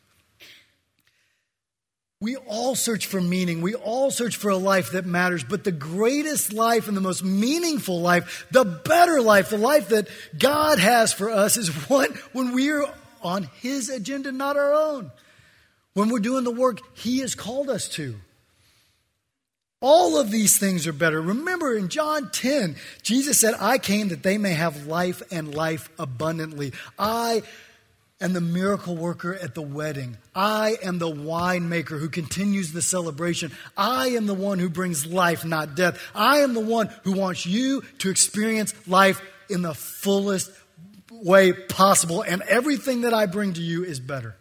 We 2.25 2.37
all 2.37 2.75
search 2.75 3.05
for 3.05 3.21
meaning. 3.21 3.61
We 3.61 3.75
all 3.75 4.11
search 4.11 4.37
for 4.37 4.49
a 4.49 4.57
life 4.57 4.93
that 4.93 5.05
matters. 5.05 5.45
But 5.45 5.63
the 5.63 5.71
greatest 5.71 6.55
life 6.55 6.89
and 6.89 6.97
the 6.97 7.03
most 7.03 7.23
meaningful 7.23 8.01
life, 8.01 8.47
the 8.51 8.65
better 8.65 9.21
life, 9.21 9.51
the 9.51 9.59
life 9.59 9.89
that 9.89 10.09
God 10.39 10.79
has 10.79 11.13
for 11.13 11.29
us 11.29 11.59
is 11.59 11.69
one 11.91 12.19
when 12.33 12.55
we 12.55 12.71
are 12.71 12.87
on 13.23 13.51
His 13.61 13.91
agenda, 13.91 14.33
not 14.33 14.57
our 14.57 14.73
own. 14.73 15.11
When 15.93 16.09
we're 16.09 16.19
doing 16.19 16.45
the 16.45 16.51
work 16.51 16.81
He 16.95 17.19
has 17.19 17.35
called 17.35 17.69
us 17.69 17.91
to. 17.91 18.15
All 19.83 20.19
of 20.19 20.31
these 20.31 20.59
things 20.59 20.87
are 20.87 20.95
better. 20.95 21.21
Remember 21.21 21.77
in 21.77 21.91
John 21.91 22.31
10, 22.31 22.77
Jesus 23.03 23.39
said, 23.39 23.53
I 23.61 23.77
came 23.77 24.09
that 24.09 24.23
they 24.23 24.39
may 24.39 24.55
have 24.55 24.87
life 24.87 25.23
and 25.31 25.55
life 25.55 25.91
abundantly. 25.99 26.73
I 26.99 27.43
am 28.21 28.33
the 28.33 28.41
miracle 28.41 28.97
worker 28.97 29.35
at 29.35 29.55
the 29.55 29.63
wedding. 29.63 30.17
I 30.35 30.77
am 30.83 30.99
the 30.99 31.11
winemaker 31.11 31.99
who 31.99 32.09
continues 32.09 32.73
the 32.73 32.83
celebration. 32.83 33.53
I 33.77 34.09
am 34.09 34.27
the 34.27 34.35
one 34.35 34.59
who 34.59 34.69
brings 34.69 35.07
life, 35.07 35.45
not 35.45 35.75
death. 35.75 36.01
I 36.15 36.39
am 36.39 36.55
the 36.55 36.61
one 36.61 36.91
who 37.03 37.13
wants 37.13 37.45
you 37.45 37.83
to 37.99 38.11
experience 38.11 38.73
life 38.87 39.21
in 39.51 39.63
the 39.63 39.75
fullest 39.75 40.51
way 41.11 41.53
possible, 41.53 42.23
and 42.23 42.43
everything 42.43 43.03
that 43.03 43.15
I 43.15 43.27
bring 43.27 43.55
to 43.55 43.61
you 43.61 43.85
is 43.85 44.01
better. 44.01 44.37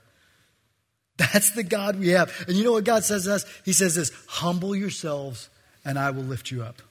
That's 1.17 1.51
the 1.51 1.63
God 1.63 1.99
we 1.99 2.09
have. 2.09 2.33
And 2.47 2.57
you 2.57 2.63
know 2.63 2.71
what 2.73 2.83
God 2.83 3.03
says 3.03 3.25
to 3.25 3.35
us? 3.35 3.45
He 3.63 3.73
says 3.73 3.95
this 3.95 4.11
humble 4.27 4.75
yourselves, 4.75 5.49
and 5.85 5.99
I 5.99 6.11
will 6.11 6.23
lift 6.23 6.51
you 6.51 6.63
up. 6.63 6.81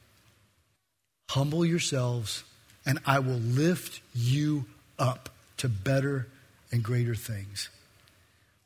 Humble 1.31 1.64
yourselves, 1.64 2.45
and 2.87 2.99
I 3.07 3.18
will 3.18 3.35
lift 3.35 4.01
you 4.14 4.66
up 4.99 5.31
to 5.59 5.68
better 5.68 6.29
and 6.73 6.83
greater 6.83 7.15
things. 7.15 7.69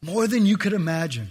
More 0.01 0.27
than 0.27 0.47
you 0.47 0.57
could 0.57 0.73
imagine. 0.73 1.31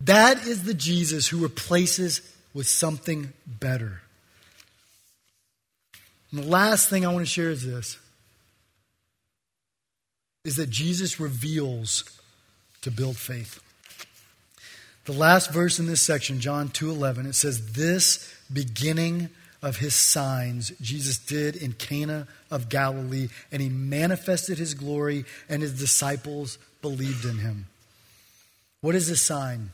That 0.00 0.46
is 0.46 0.64
the 0.64 0.74
Jesus 0.74 1.28
who 1.28 1.38
replaces 1.38 2.20
with 2.52 2.66
something 2.66 3.32
better. 3.46 4.02
And 6.30 6.42
the 6.42 6.48
last 6.48 6.88
thing 6.88 7.06
I 7.06 7.12
want 7.12 7.24
to 7.24 7.30
share 7.30 7.50
is 7.50 7.64
this 7.64 7.98
is 10.44 10.56
that 10.56 10.70
Jesus 10.70 11.20
reveals 11.20 12.02
to 12.80 12.90
build 12.90 13.16
faith. 13.16 13.60
The 15.04 15.12
last 15.12 15.52
verse 15.52 15.78
in 15.78 15.86
this 15.86 16.00
section, 16.00 16.40
John 16.40 16.68
2:11, 16.68 17.26
it 17.26 17.34
says 17.34 17.72
this 17.72 18.34
beginning 18.52 19.30
of 19.62 19.76
his 19.76 19.94
signs 19.94 20.72
Jesus 20.80 21.18
did 21.18 21.56
in 21.56 21.72
Cana 21.72 22.26
of 22.50 22.68
Galilee 22.68 23.28
and 23.50 23.62
he 23.62 23.68
manifested 23.68 24.58
his 24.58 24.74
glory 24.74 25.24
and 25.48 25.62
his 25.62 25.78
disciples 25.78 26.58
believed 26.82 27.24
in 27.24 27.38
him. 27.38 27.66
What 28.80 28.96
is 28.96 29.08
a 29.08 29.16
sign? 29.16 29.70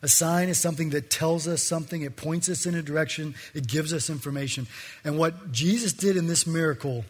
A 0.00 0.08
sign 0.08 0.48
is 0.48 0.58
something 0.58 0.90
that 0.90 1.10
tells 1.10 1.48
us 1.48 1.62
something, 1.62 2.02
it 2.02 2.14
points 2.14 2.48
us 2.48 2.66
in 2.66 2.74
a 2.74 2.82
direction, 2.82 3.34
it 3.54 3.66
gives 3.66 3.92
us 3.92 4.10
information. 4.10 4.66
And 5.02 5.18
what 5.18 5.50
Jesus 5.50 5.94
did 5.94 6.16
in 6.16 6.26
this 6.26 6.46
miracle 6.46 7.04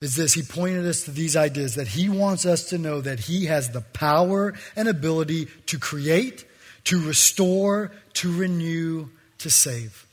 is 0.00 0.14
this 0.14 0.32
He 0.32 0.42
pointed 0.42 0.86
us 0.86 1.02
to 1.04 1.10
these 1.10 1.36
ideas 1.36 1.74
that 1.74 1.88
He 1.88 2.08
wants 2.08 2.46
us 2.46 2.68
to 2.70 2.78
know 2.78 3.00
that 3.00 3.18
He 3.18 3.46
has 3.46 3.70
the 3.70 3.80
power 3.80 4.54
and 4.76 4.88
ability 4.88 5.48
to 5.66 5.78
create, 5.78 6.46
to 6.84 7.04
restore, 7.04 7.90
to 8.14 8.32
renew, 8.32 9.08
to 9.38 9.50
save. 9.50 10.06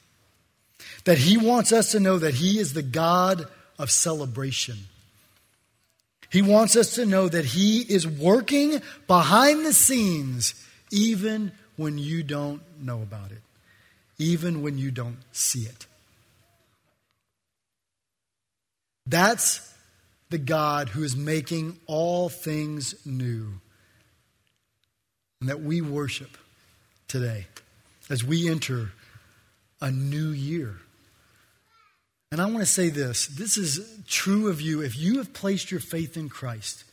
That 1.08 1.18
He 1.18 1.38
wants 1.38 1.72
us 1.72 1.92
to 1.92 2.02
know 2.02 2.20
that 2.20 2.34
He 2.34 2.60
is 2.60 2.74
the 2.74 2.84
God 2.84 3.48
of 3.80 3.90
celebration. 3.90 4.76
He 6.30 6.42
wants 6.42 6.76
us 6.76 6.96
to 6.96 7.06
know 7.06 7.30
that 7.30 7.46
He 7.46 7.80
is 7.80 8.06
working 8.06 8.82
behind 9.08 9.66
the 9.66 9.72
scenes 9.72 10.54
even 10.92 11.54
when 11.78 11.98
you 11.98 12.24
don't 12.24 12.62
know 12.82 13.02
about 13.02 13.32
it, 13.32 13.42
even 14.18 14.62
when 14.62 14.78
you 14.78 14.92
don't 14.92 15.20
see 15.32 15.62
it. 15.62 15.88
That's 19.06 19.74
the 20.30 20.38
God 20.38 20.90
who 20.90 21.04
is 21.04 21.16
making 21.16 21.80
all 21.86 22.28
things 22.28 22.96
new 23.06 23.62
and 25.40 25.50
that 25.50 25.62
we 25.62 25.80
worship 25.80 26.38
today 27.08 27.48
as 28.10 28.26
we 28.26 28.50
enter 28.50 28.92
a 29.80 29.90
new 29.90 30.32
year. 30.32 30.76
And 32.32 32.42
I 32.42 32.46
want 32.46 32.60
to 32.60 32.66
say 32.66 32.90
this 32.90 33.28
this 33.28 33.58
is 33.58 34.02
true 34.08 34.50
of 34.50 34.62
you 34.62 34.82
if 34.82 34.98
you 34.98 35.18
have 35.18 35.34
placed 35.34 35.72
your 35.72 35.80
faith 35.80 36.18
in 36.18 36.30
Christ. 36.30 36.84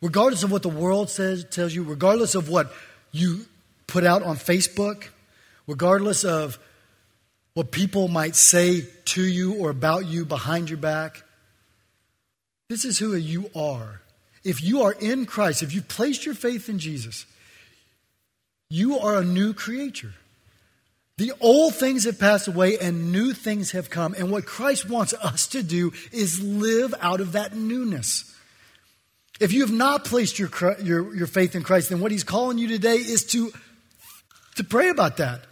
Regardless 0.00 0.42
of 0.42 0.50
what 0.50 0.62
the 0.62 0.68
world 0.68 1.10
says, 1.10 1.44
tells 1.44 1.72
you, 1.72 1.84
regardless 1.84 2.34
of 2.34 2.48
what 2.48 2.72
you 3.12 3.46
put 3.86 4.04
out 4.04 4.24
on 4.24 4.36
Facebook, 4.36 5.04
regardless 5.68 6.24
of 6.24 6.58
what 7.54 7.70
people 7.70 8.08
might 8.08 8.34
say 8.34 8.82
to 9.04 9.22
you 9.22 9.54
or 9.54 9.70
about 9.70 10.06
you 10.06 10.24
behind 10.24 10.70
your 10.70 10.78
back, 10.78 11.22
this 12.68 12.84
is 12.84 12.98
who 12.98 13.14
you 13.14 13.48
are. 13.54 14.00
If 14.42 14.60
you 14.62 14.82
are 14.82 14.92
in 14.92 15.24
Christ, 15.24 15.62
if 15.62 15.72
you've 15.72 15.88
placed 15.88 16.26
your 16.26 16.34
faith 16.34 16.68
in 16.68 16.80
Jesus, 16.80 17.26
you 18.68 18.98
are 18.98 19.16
a 19.16 19.24
new 19.24 19.54
creature. 19.54 20.14
The 21.18 21.32
old 21.40 21.74
things 21.74 22.04
have 22.04 22.18
passed 22.18 22.48
away 22.48 22.78
and 22.78 23.12
new 23.12 23.32
things 23.32 23.72
have 23.72 23.90
come. 23.90 24.14
And 24.16 24.30
what 24.30 24.46
Christ 24.46 24.88
wants 24.88 25.12
us 25.14 25.46
to 25.48 25.62
do 25.62 25.92
is 26.10 26.42
live 26.42 26.94
out 27.00 27.20
of 27.20 27.32
that 27.32 27.54
newness. 27.54 28.34
If 29.38 29.52
you 29.52 29.60
have 29.62 29.72
not 29.72 30.04
placed 30.04 30.38
your, 30.38 30.50
your, 30.82 31.14
your 31.14 31.26
faith 31.26 31.54
in 31.54 31.62
Christ, 31.62 31.90
then 31.90 32.00
what 32.00 32.12
he's 32.12 32.24
calling 32.24 32.58
you 32.58 32.68
today 32.68 32.96
is 32.96 33.24
to, 33.26 33.52
to 34.56 34.64
pray 34.64 34.88
about 34.88 35.18
that. 35.18 35.42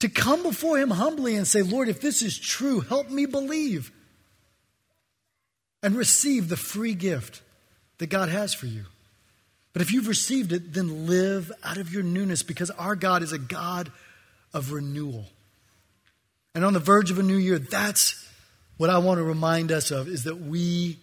To 0.00 0.08
come 0.08 0.42
before 0.42 0.78
him 0.78 0.90
humbly 0.90 1.36
and 1.36 1.46
say, 1.46 1.62
Lord, 1.62 1.88
if 1.88 2.00
this 2.00 2.22
is 2.22 2.38
true, 2.38 2.80
help 2.80 3.10
me 3.10 3.26
believe. 3.26 3.90
And 5.82 5.96
receive 5.96 6.48
the 6.48 6.56
free 6.56 6.94
gift 6.94 7.42
that 7.98 8.08
God 8.08 8.28
has 8.28 8.54
for 8.54 8.66
you. 8.66 8.84
But 9.72 9.82
if 9.82 9.92
you've 9.92 10.08
received 10.08 10.52
it, 10.52 10.72
then 10.72 11.06
live 11.06 11.50
out 11.64 11.78
of 11.78 11.92
your 11.92 12.02
newness 12.02 12.42
because 12.42 12.70
our 12.70 12.94
God 12.94 13.22
is 13.22 13.32
a 13.32 13.38
God 13.38 13.90
of 14.54 14.72
renewal. 14.72 15.26
And 16.54 16.64
on 16.64 16.72
the 16.72 16.80
verge 16.80 17.10
of 17.10 17.18
a 17.18 17.22
new 17.22 17.36
year, 17.36 17.58
that's 17.58 18.26
what 18.76 18.88
I 18.88 18.98
want 18.98 19.18
to 19.18 19.24
remind 19.24 19.70
us 19.70 19.90
of 19.90 20.08
is 20.08 20.24
that 20.24 20.40
we 20.40 20.98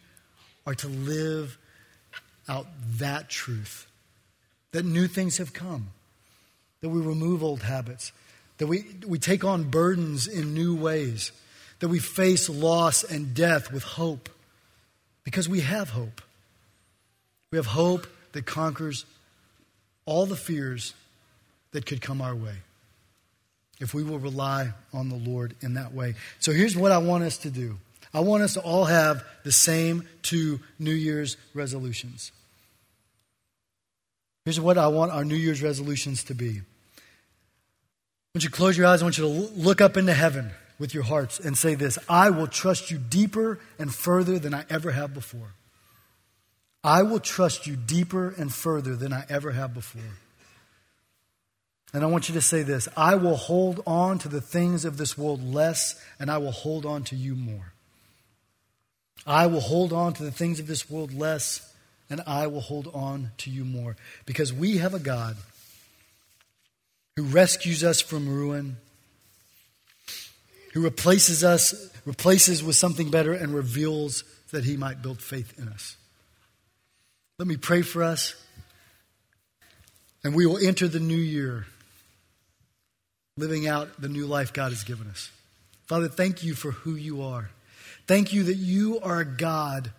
are 0.66 0.76
to 0.76 0.88
live 0.88 1.58
out 2.48 2.66
that 2.98 3.30
truth 3.30 3.88
that 4.72 4.86
new 4.86 5.08
things 5.08 5.38
have 5.38 5.54
come, 5.54 5.90
that 6.80 6.90
we 6.90 7.02
remove 7.02 7.44
old 7.44 7.64
habits, 7.64 8.12
that 8.58 8.68
we, 8.68 8.86
we 9.06 9.20
take 9.20 9.44
on 9.44 9.64
burdens 9.66 10.28
in 10.28 10.54
new 10.54 10.76
ways, 10.76 11.32
that 11.80 11.90
we 11.90 12.00
face 12.00 12.50
loss 12.50 13.04
and 13.04 13.34
death 13.34 13.72
with 13.72 13.84
hope 13.84 14.30
because 15.24 15.50
we 15.50 15.62
have 15.62 15.90
hope. 15.90 16.22
We 17.52 17.58
have 17.58 17.66
hope 17.66 18.08
that 18.32 18.46
conquers 18.46 19.06
all 20.06 20.26
the 20.26 20.38
fears 20.38 20.94
that 21.72 21.86
could 21.86 22.02
come 22.02 22.22
our 22.22 22.36
way 22.36 22.56
if 23.82 23.94
we 23.94 24.04
will 24.04 24.20
rely 24.20 24.72
on 24.94 25.10
the 25.10 25.15
Lord 25.15 25.56
in 25.62 25.74
that 25.74 25.94
way. 25.94 26.15
So 26.39 26.52
here's 26.52 26.78
what 26.78 26.91
I 26.91 27.00
want 27.00 27.24
us 27.24 27.38
to 27.39 27.50
do. 27.50 27.78
I 28.13 28.20
want 28.20 28.44
us 28.44 28.54
to 28.54 28.62
all 28.62 28.86
have 28.86 29.24
the 29.44 29.52
same 29.52 30.08
two 30.22 30.60
New 30.80 30.94
Year's 30.94 31.38
resolutions. 31.54 32.32
Here's 34.46 34.60
what 34.60 34.78
I 34.78 34.88
want 34.88 35.12
our 35.12 35.26
New 35.26 35.36
Year's 35.36 35.62
resolutions 35.62 36.24
to 36.26 36.34
be. 36.34 36.50
I 36.60 38.36
want 38.36 38.44
you 38.44 38.50
to 38.50 38.56
close 38.56 38.78
your 38.78 38.88
eyes. 38.88 39.02
I 39.02 39.06
want 39.06 39.17
you 39.17 39.26
to 39.26 39.30
look 39.30 39.82
up 39.82 39.98
into 39.98 40.13
heaven 40.13 40.52
with 40.80 40.94
your 40.94 41.04
hearts 41.04 41.39
and 41.39 41.58
say 41.58 41.76
this 41.76 41.98
I 42.08 42.30
will 42.30 42.48
trust 42.48 42.91
you 42.91 42.98
deeper 42.98 43.60
and 43.80 43.94
further 43.94 44.39
than 44.39 44.54
I 44.54 44.65
ever 44.70 44.91
have 44.91 45.13
before. 45.13 45.54
I 46.84 47.04
will 47.04 47.20
trust 47.20 47.67
you 47.67 47.76
deeper 47.76 48.34
and 48.38 48.54
further 48.54 48.96
than 48.96 49.13
I 49.13 49.26
ever 49.30 49.52
have 49.52 49.74
before. 49.74 50.02
And 51.93 52.04
I 52.04 52.08
want 52.08 52.30
you 52.30 52.36
to 52.36 52.41
say 52.41 52.63
this 52.63 52.88
I 52.95 53.15
will 53.15 53.36
hold 53.36 53.82
on 53.86 54.19
to 54.19 54.30
the 54.30 54.41
things 54.41 54.86
of 54.86 54.97
this 54.97 55.17
world 55.17 55.43
less, 55.43 56.01
and 56.19 56.32
I 56.32 56.38
will 56.38 56.51
hold 56.51 56.86
on 56.86 57.04
to 57.06 57.15
you 57.15 57.36
more. 57.36 57.73
I 59.25 59.47
will 59.47 59.62
hold 59.62 59.93
on 59.93 60.13
to 60.13 60.23
the 60.23 60.32
things 60.32 60.60
of 60.60 60.67
this 60.67 60.89
world 60.89 61.13
less, 61.13 61.73
and 62.10 62.21
I 62.25 62.47
will 62.47 62.62
hold 62.62 62.89
on 62.93 63.32
to 63.39 63.51
you 63.51 63.65
more. 63.65 63.95
Because 64.25 64.51
we 64.51 64.77
have 64.77 64.93
a 64.93 64.99
God 64.99 65.38
who 67.15 67.23
rescues 67.23 67.84
us 67.84 68.01
from 68.01 68.27
ruin, 68.27 68.77
who 70.73 70.82
replaces 70.82 71.43
us, 71.43 71.91
replaces 72.06 72.63
with 72.63 72.75
something 72.75 73.12
better, 73.12 73.34
and 73.34 73.54
reveals 73.54 74.23
that 74.51 74.63
he 74.63 74.77
might 74.77 75.01
build 75.01 75.21
faith 75.21 75.54
in 75.60 75.67
us. 75.67 75.97
Let 77.38 77.47
me 77.47 77.58
pray 77.58 77.82
for 77.82 78.01
us, 78.01 78.36
and 80.23 80.34
we 80.34 80.45
will 80.45 80.58
enter 80.58 80.88
the 80.88 80.99
new 80.99 81.15
year 81.15 81.67
living 83.38 83.67
out 83.67 84.02
the 84.02 84.10
new 84.10 84.26
life 84.26 84.54
God 84.54 84.72
has 84.72 84.84
given 84.84 85.08
us. 85.08 85.32
Father, 85.86 86.08
thank 86.08 86.44
you 86.44 86.54
for 86.54 86.72
who 86.72 86.96
you 86.96 87.22
are. 87.22 87.50
Thank 88.08 88.34
you 88.34 88.44
that 88.44 88.56
you 88.56 89.00
are 89.02 89.20
a 89.20 89.26
God 89.26 89.91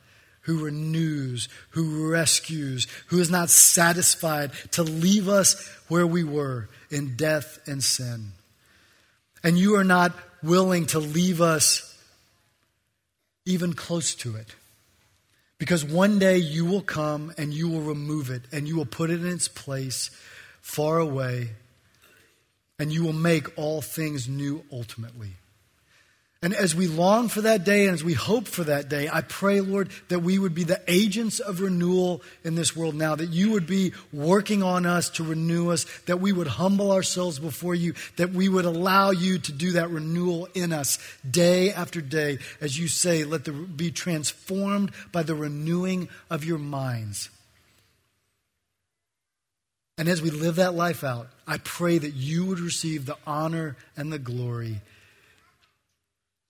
who 0.43 0.65
renews, 0.65 1.49
who 1.71 2.11
rescues, 2.11 2.87
who 3.07 3.21
is 3.21 3.31
not 3.31 3.49
satisfied 3.49 4.53
to 4.73 4.83
leave 4.83 5.29
us 5.29 5.69
where 5.89 6.07
we 6.07 6.25
were 6.25 6.69
in 6.91 7.17
death 7.17 7.59
and 7.67 7.83
sin. 7.83 8.33
And 9.45 9.59
you 9.59 9.77
are 9.77 9.85
not 9.85 10.13
willing 10.43 10.87
to 10.87 10.99
leave 10.99 11.41
us 11.41 11.89
even 13.45 13.73
close 13.73 14.15
to 14.17 14.37
it. 14.37 14.55
Because 15.59 15.85
one 15.85 16.19
day 16.19 16.39
you 16.39 16.65
will 16.65 16.83
come 16.83 17.33
and 17.39 17.55
you 17.55 17.69
will 17.69 17.81
remove 17.81 18.31
it 18.31 18.43
and 18.51 18.67
you 18.67 18.77
will 18.77 18.87
put 18.87 19.11
it 19.11 19.21
in 19.21 19.29
its 19.29 19.47
place 19.47 20.11
far 20.61 20.99
away 20.99 21.51
and 22.83 22.93
you 22.93 23.05
will 23.05 23.13
make 23.13 23.57
all 23.57 23.81
things 23.81 24.29
new 24.29 24.65
ultimately. 24.73 25.29
And 26.43 26.53
as 26.53 26.75
we 26.75 26.89
long 26.89 27.29
for 27.29 27.43
that 27.43 27.63
day 27.63 27.85
and 27.85 27.95
as 27.95 28.03
we 28.03 28.15
hope 28.15 28.49
for 28.49 28.65
that 28.65 28.89
day, 28.89 29.09
I 29.09 29.21
pray, 29.21 29.61
Lord, 29.61 29.91
that 30.09 30.19
we 30.19 30.37
would 30.37 30.53
be 30.53 30.65
the 30.65 30.83
agents 30.89 31.39
of 31.39 31.61
renewal 31.61 32.23
in 32.43 32.57
this 32.57 32.75
world 32.75 32.97
now, 32.97 33.15
that 33.15 33.29
you 33.29 33.53
would 33.53 33.69
be 33.69 33.93
working 34.13 34.65
on 34.65 34.85
us 34.85 35.11
to 35.11 35.23
renew 35.23 35.71
us, 35.71 35.87
that 36.07 36.21
we 36.21 36.33
would 36.33 36.49
humble 36.49 36.91
ourselves 36.91 37.39
before 37.39 37.77
you, 37.77 37.95
that 38.17 38.33
we 38.33 38.49
would 38.49 38.65
allow 38.65 39.13
you 39.13 39.39
to 39.39 39.53
do 39.53 39.71
that 39.73 39.91
renewal 39.91 40.49
in 40.53 40.73
us 40.73 40.99
day 41.31 41.73
after 41.73 42.01
day. 42.01 42.39
As 42.61 42.77
you 42.77 42.89
say, 42.89 43.23
let 43.23 43.45
the 43.45 43.53
be 43.53 43.93
transformed 43.93 44.91
by 45.13 45.23
the 45.23 45.37
renewing 45.37 46.09
of 46.29 46.45
your 46.45 46.59
minds. 46.59 47.31
And 49.99 50.09
as 50.09 50.23
we 50.23 50.31
live 50.31 50.57
that 50.57 50.75
life 50.75 51.05
out, 51.05 51.29
I 51.47 51.59
pray 51.59 51.99
that 51.99 52.15
you 52.15 52.47
would 52.47 52.61
receive 52.61 53.07
the 53.07 53.17
honor 53.27 53.77
and 53.97 54.13
the 54.13 54.19
glory 54.19 54.81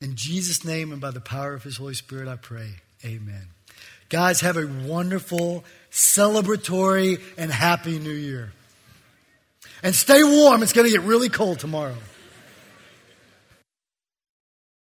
in 0.03 0.17
Jesus' 0.17 0.65
name 0.65 0.91
and 0.91 1.01
by 1.01 1.13
the 1.13 1.21
power 1.21 1.55
of 1.55 1.63
His 1.63 1.77
Holy 1.77 1.95
Spirit, 1.95 2.27
I 2.27 2.35
pray. 2.35 2.71
Amen. 3.05 3.47
Guys, 4.09 4.41
have 4.41 4.57
a 4.57 4.67
wonderful, 4.67 5.65
celebratory, 5.93 7.23
and 7.39 7.51
happy 7.53 8.01
new 8.01 8.11
year. 8.11 8.53
And 9.83 9.95
stay 9.95 10.23
warm. 10.25 10.63
It's 10.65 10.73
going 10.73 10.87
to 10.87 10.91
get 10.91 11.03
really 11.03 11.29
cold 11.29 11.61
tomorrow. 11.61 11.97